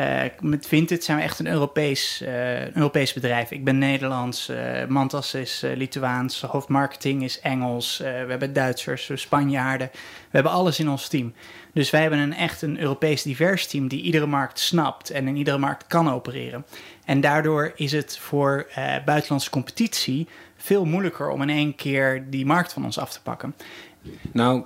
Uh, 0.00 0.22
met 0.40 0.66
Vinted 0.66 1.04
zijn 1.04 1.16
we 1.16 1.22
echt 1.22 1.38
een 1.38 1.46
Europees, 1.46 2.22
een 2.26 2.76
Europees 2.76 3.12
bedrijf. 3.12 3.50
Ik 3.50 3.64
ben 3.64 3.78
Nederlands, 3.78 4.48
uh, 4.48 4.86
Mantas 4.86 5.34
is 5.34 5.62
Lituaans, 5.74 6.40
hoofdmarketing 6.40 7.22
is 7.22 7.40
Engels, 7.40 7.98
we 7.98 8.04
hebben 8.04 8.52
Duitsers, 8.52 9.10
Spanjaarden. 9.14 9.90
We 9.92 10.28
hebben 10.30 10.52
alles 10.52 10.78
in 10.78 10.88
ons 10.88 11.08
team. 11.08 11.34
Dus 11.72 11.90
wij 11.90 12.00
hebben 12.00 12.18
een 12.18 12.34
echt 12.34 12.62
een 12.62 12.80
Europees 12.80 13.22
divers 13.22 13.66
team 13.66 13.88
die 13.88 14.02
iedere 14.02 14.26
markt 14.26 14.58
snapt 14.58 15.10
en 15.10 15.28
in 15.28 15.36
iedere 15.36 15.58
markt 15.58 15.86
kan 15.86 16.10
opereren. 16.10 16.66
En 17.04 17.20
daardoor 17.20 17.72
is 17.76 17.92
het 17.92 18.18
voor 18.18 18.66
buitenlandse 19.04 19.50
competitie 19.50 20.28
veel 20.56 20.84
moeilijker 20.84 21.28
om 21.30 21.42
in 21.42 21.50
één 21.50 21.74
keer 21.74 22.30
die 22.30 22.46
markt 22.46 22.72
van 22.72 22.84
ons 22.84 22.98
af 22.98 23.12
te 23.12 23.22
pakken. 23.22 23.54
Nou, 24.32 24.64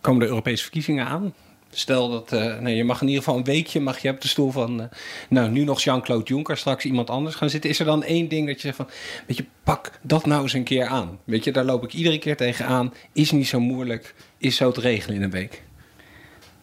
komen 0.00 0.20
de 0.20 0.26
Europese 0.26 0.62
verkiezingen 0.62 1.06
aan. 1.06 1.34
Stel 1.74 2.10
dat 2.10 2.32
uh, 2.32 2.58
nee, 2.58 2.76
je 2.76 2.84
mag 2.84 3.00
in 3.00 3.06
ieder 3.06 3.22
geval 3.22 3.38
een 3.38 3.44
weekje 3.44 3.80
mag 3.80 3.98
je 3.98 4.10
op 4.10 4.20
de 4.20 4.28
stoel 4.28 4.50
van, 4.50 4.80
uh, 4.80 4.86
nou 5.28 5.50
nu 5.50 5.64
nog 5.64 5.82
Jean-Claude 5.82 6.24
Juncker, 6.24 6.56
straks 6.56 6.84
iemand 6.84 7.10
anders 7.10 7.34
gaan 7.34 7.50
zitten. 7.50 7.70
Is 7.70 7.78
er 7.78 7.84
dan 7.84 8.02
één 8.02 8.28
ding 8.28 8.46
dat 8.46 8.54
je 8.54 8.60
zegt 8.60 8.76
van, 8.76 8.88
weet 9.26 9.36
je, 9.36 9.44
pak 9.64 9.90
dat 10.02 10.26
nou 10.26 10.42
eens 10.42 10.52
een 10.52 10.64
keer 10.64 10.86
aan. 10.86 11.18
Weet 11.24 11.44
je, 11.44 11.52
daar 11.52 11.64
loop 11.64 11.84
ik 11.84 11.92
iedere 11.92 12.18
keer 12.18 12.36
tegenaan. 12.36 12.94
Is 13.12 13.30
niet 13.30 13.46
zo 13.48 13.60
moeilijk, 13.60 14.14
is 14.38 14.56
zo 14.56 14.72
te 14.72 14.80
regelen 14.80 15.16
in 15.16 15.22
een 15.22 15.30
week. 15.30 15.62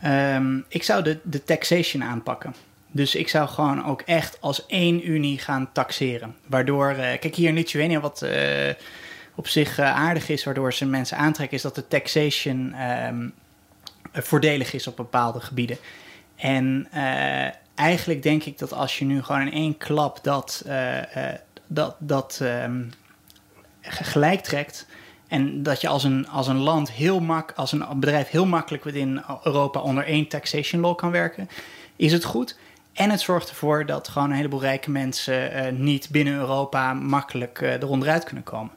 Um, 0.06 0.66
ik 0.68 0.84
zou 0.84 1.04
de, 1.04 1.20
de 1.24 1.44
taxation 1.44 2.04
aanpakken. 2.04 2.56
Dus 2.92 3.16
ik 3.16 3.28
zou 3.28 3.48
gewoon 3.48 3.86
ook 3.86 4.02
echt 4.02 4.42
als 4.42 4.66
één 4.66 5.10
unie 5.10 5.38
gaan 5.38 5.70
taxeren. 5.74 6.36
Waardoor, 6.48 6.92
uh, 6.92 6.98
kijk 6.98 7.36
hier 7.36 7.48
in 7.48 7.56
Litouanië 7.56 8.00
wat 8.00 8.26
op 9.36 9.48
zich 9.48 9.80
aardig 9.80 10.30
is, 10.30 10.44
waardoor 10.44 10.74
ze 10.74 10.86
mensen 10.86 11.18
aantrekken, 11.18 11.58
is 11.58 11.64
dat 11.64 11.76
de 11.76 11.88
taxation 11.88 12.76
um, 13.08 13.34
voordelig 14.14 14.74
is 14.74 14.88
op 14.88 14.96
bepaalde 14.96 15.42
gebieden. 15.42 15.78
En 16.36 16.88
uh, 16.94 17.48
eigenlijk 17.76 18.24
denk 18.24 18.44
ik 18.44 18.58
dat 18.58 18.74
als 18.74 19.00
je 19.00 19.06
nu 19.06 19.24
gewoon 19.24 19.42
in 19.42 19.54
één 19.54 19.78
klap 19.78 20.24
dat, 20.24 20.64
uh, 20.68 20.98
dat, 21.68 21.96
dat 22.00 22.40
um, 22.42 22.92
gelijk 23.82 24.42
trekt. 24.42 24.88
En 25.28 25.64
dat 25.64 25.82
je 25.82 25.88
als 25.88 26.04
een, 26.04 26.28
als 26.28 26.48
een 26.48 26.58
land 26.58 26.92
heel 26.92 27.20
mak, 27.20 27.52
als 27.56 27.72
een 27.72 27.86
bedrijf 27.96 28.30
heel 28.30 28.46
makkelijk 28.46 28.86
in 28.86 29.24
Europa 29.44 29.80
onder 29.80 30.06
één 30.06 30.28
taxation 30.28 30.82
law 30.82 30.96
kan 30.96 31.12
werken, 31.12 31.50
is 31.96 32.12
het 32.12 32.24
goed. 32.24 32.58
En 32.94 33.10
het 33.10 33.22
zorgt 33.22 33.50
ervoor 33.50 33.86
dat 33.86 34.08
gewoon 34.08 34.30
een 34.30 34.36
heleboel 34.36 34.62
rijke 34.62 34.92
mensen 34.92 35.84
niet 35.84 36.10
binnen 36.10 36.34
Europa 36.34 36.94
makkelijk 36.94 37.62
eronderuit 37.62 38.24
kunnen 38.24 38.44
komen. 38.44 38.72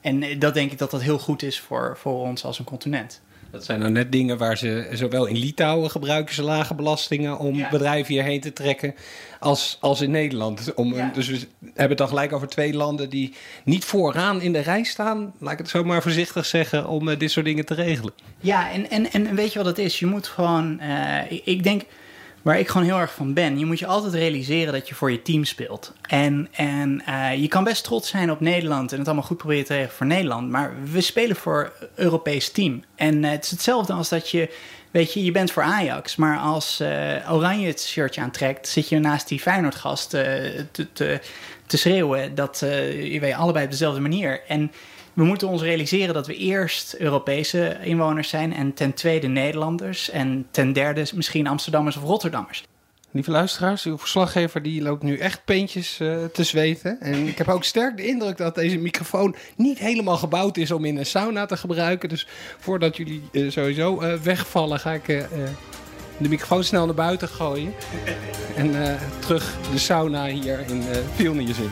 En 0.00 0.38
dat 0.38 0.54
denk 0.54 0.72
ik 0.72 0.78
dat 0.78 0.90
dat 0.90 1.02
heel 1.02 1.18
goed 1.18 1.42
is 1.42 1.60
voor, 1.60 1.96
voor 1.96 2.20
ons 2.20 2.44
als 2.44 2.58
een 2.58 2.64
continent. 2.64 3.20
Dat 3.56 3.64
zijn 3.64 3.80
nou 3.80 3.92
net 3.92 4.12
dingen 4.12 4.38
waar 4.38 4.58
ze 4.58 4.88
zowel 4.92 5.26
in 5.26 5.36
Litouwen 5.36 5.90
gebruiken 5.90 6.34
ze 6.34 6.42
lage 6.42 6.74
belastingen 6.74 7.38
om 7.38 7.54
ja. 7.54 7.68
bedrijven 7.68 8.14
hierheen 8.14 8.40
te 8.40 8.52
trekken, 8.52 8.94
als, 9.40 9.78
als 9.80 10.00
in 10.00 10.10
Nederland. 10.10 10.74
Om, 10.74 10.94
ja. 10.94 11.10
Dus 11.14 11.28
we 11.28 11.38
hebben 11.64 11.88
het 11.88 11.98
dan 11.98 12.08
gelijk 12.08 12.32
over 12.32 12.48
twee 12.48 12.74
landen 12.74 13.10
die 13.10 13.34
niet 13.64 13.84
vooraan 13.84 14.40
in 14.40 14.52
de 14.52 14.58
rij 14.58 14.82
staan, 14.82 15.32
laat 15.38 15.52
ik 15.52 15.58
het 15.58 15.68
zo 15.68 15.84
maar 15.84 16.02
voorzichtig 16.02 16.46
zeggen, 16.46 16.88
om 16.88 17.08
uh, 17.08 17.18
dit 17.18 17.30
soort 17.30 17.46
dingen 17.46 17.64
te 17.64 17.74
regelen. 17.74 18.12
Ja, 18.40 18.70
en, 18.70 18.90
en, 18.90 19.12
en 19.12 19.34
weet 19.34 19.52
je 19.52 19.58
wat 19.58 19.68
het 19.68 19.78
is? 19.78 19.98
Je 19.98 20.06
moet 20.06 20.26
gewoon, 20.26 20.80
uh, 20.82 21.30
ik, 21.30 21.42
ik 21.44 21.62
denk 21.62 21.82
waar 22.46 22.58
ik 22.58 22.68
gewoon 22.68 22.86
heel 22.86 22.98
erg 22.98 23.14
van 23.14 23.32
ben. 23.32 23.58
Je 23.58 23.66
moet 23.66 23.78
je 23.78 23.86
altijd 23.86 24.14
realiseren 24.14 24.72
dat 24.72 24.88
je 24.88 24.94
voor 24.94 25.10
je 25.10 25.22
team 25.22 25.44
speelt. 25.44 25.92
En, 26.02 26.48
en 26.52 27.02
uh, 27.08 27.34
je 27.34 27.48
kan 27.48 27.64
best 27.64 27.84
trots 27.84 28.08
zijn 28.08 28.30
op 28.30 28.40
Nederland 28.40 28.92
en 28.92 28.98
het 28.98 29.06
allemaal 29.06 29.26
goed 29.26 29.36
proberen 29.36 29.64
te 29.64 29.72
regelen 29.72 29.94
voor 29.96 30.06
Nederland. 30.06 30.50
Maar 30.50 30.74
we 30.90 31.00
spelen 31.00 31.36
voor 31.36 31.72
Europees 31.94 32.50
team. 32.50 32.84
En 32.94 33.22
uh, 33.22 33.30
het 33.30 33.44
is 33.44 33.50
hetzelfde 33.50 33.92
als 33.92 34.08
dat 34.08 34.30
je 34.30 34.54
Weet 34.90 35.12
je, 35.12 35.24
je 35.24 35.32
bent 35.32 35.50
voor 35.50 35.62
Ajax, 35.62 36.16
maar 36.16 36.38
als 36.38 36.80
uh, 36.80 37.32
Oranje 37.32 37.66
het 37.66 37.80
shirtje 37.80 38.20
aantrekt, 38.20 38.68
zit 38.68 38.88
je 38.88 38.98
naast 38.98 39.28
die 39.28 39.40
Feyenoord-gast 39.40 40.14
uh, 40.14 40.20
te, 40.70 40.92
te, 40.92 41.20
te, 41.66 41.76
schreeuwen. 41.76 42.34
Dat 42.34 42.58
je 42.60 43.18
weet 43.20 43.34
allebei 43.34 43.64
op 43.64 43.70
dezelfde 43.70 44.00
manier. 44.00 44.40
En 44.48 44.72
we 45.16 45.24
moeten 45.24 45.48
ons 45.48 45.62
realiseren 45.62 46.14
dat 46.14 46.26
we 46.26 46.36
eerst 46.36 46.94
Europese 46.94 47.76
inwoners 47.82 48.28
zijn 48.28 48.54
en 48.54 48.74
ten 48.74 48.94
tweede 48.94 49.26
Nederlanders 49.26 50.10
en 50.10 50.46
ten 50.50 50.72
derde 50.72 51.06
misschien 51.14 51.46
Amsterdammers 51.46 51.96
of 51.96 52.02
Rotterdammers. 52.02 52.64
Lieve 53.10 53.30
luisteraars, 53.30 53.84
uw 53.84 53.98
verslaggever 53.98 54.62
die 54.62 54.82
loopt 54.82 55.02
nu 55.02 55.18
echt 55.18 55.44
peentjes 55.44 55.98
uh, 56.00 56.24
te 56.24 56.44
zweten. 56.44 57.00
En 57.00 57.26
ik 57.26 57.38
heb 57.38 57.48
ook 57.48 57.64
sterk 57.64 57.96
de 57.96 58.06
indruk 58.06 58.36
dat 58.36 58.54
deze 58.54 58.78
microfoon 58.78 59.34
niet 59.56 59.78
helemaal 59.78 60.16
gebouwd 60.16 60.56
is 60.56 60.70
om 60.70 60.84
in 60.84 60.96
een 60.96 61.06
sauna 61.06 61.46
te 61.46 61.56
gebruiken. 61.56 62.08
Dus 62.08 62.26
voordat 62.58 62.96
jullie 62.96 63.22
uh, 63.32 63.50
sowieso 63.50 64.02
uh, 64.02 64.14
wegvallen, 64.14 64.80
ga 64.80 64.92
ik 64.92 65.04
de 66.18 66.28
microfoon 66.28 66.64
snel 66.64 66.86
naar 66.86 66.94
buiten 66.94 67.28
gooien. 67.28 67.74
En 68.56 68.98
terug 69.18 69.56
de 69.72 69.78
sauna 69.78 70.26
hier 70.26 70.64
in 70.68 70.82
Vilnius 71.14 71.58
in. 71.58 71.70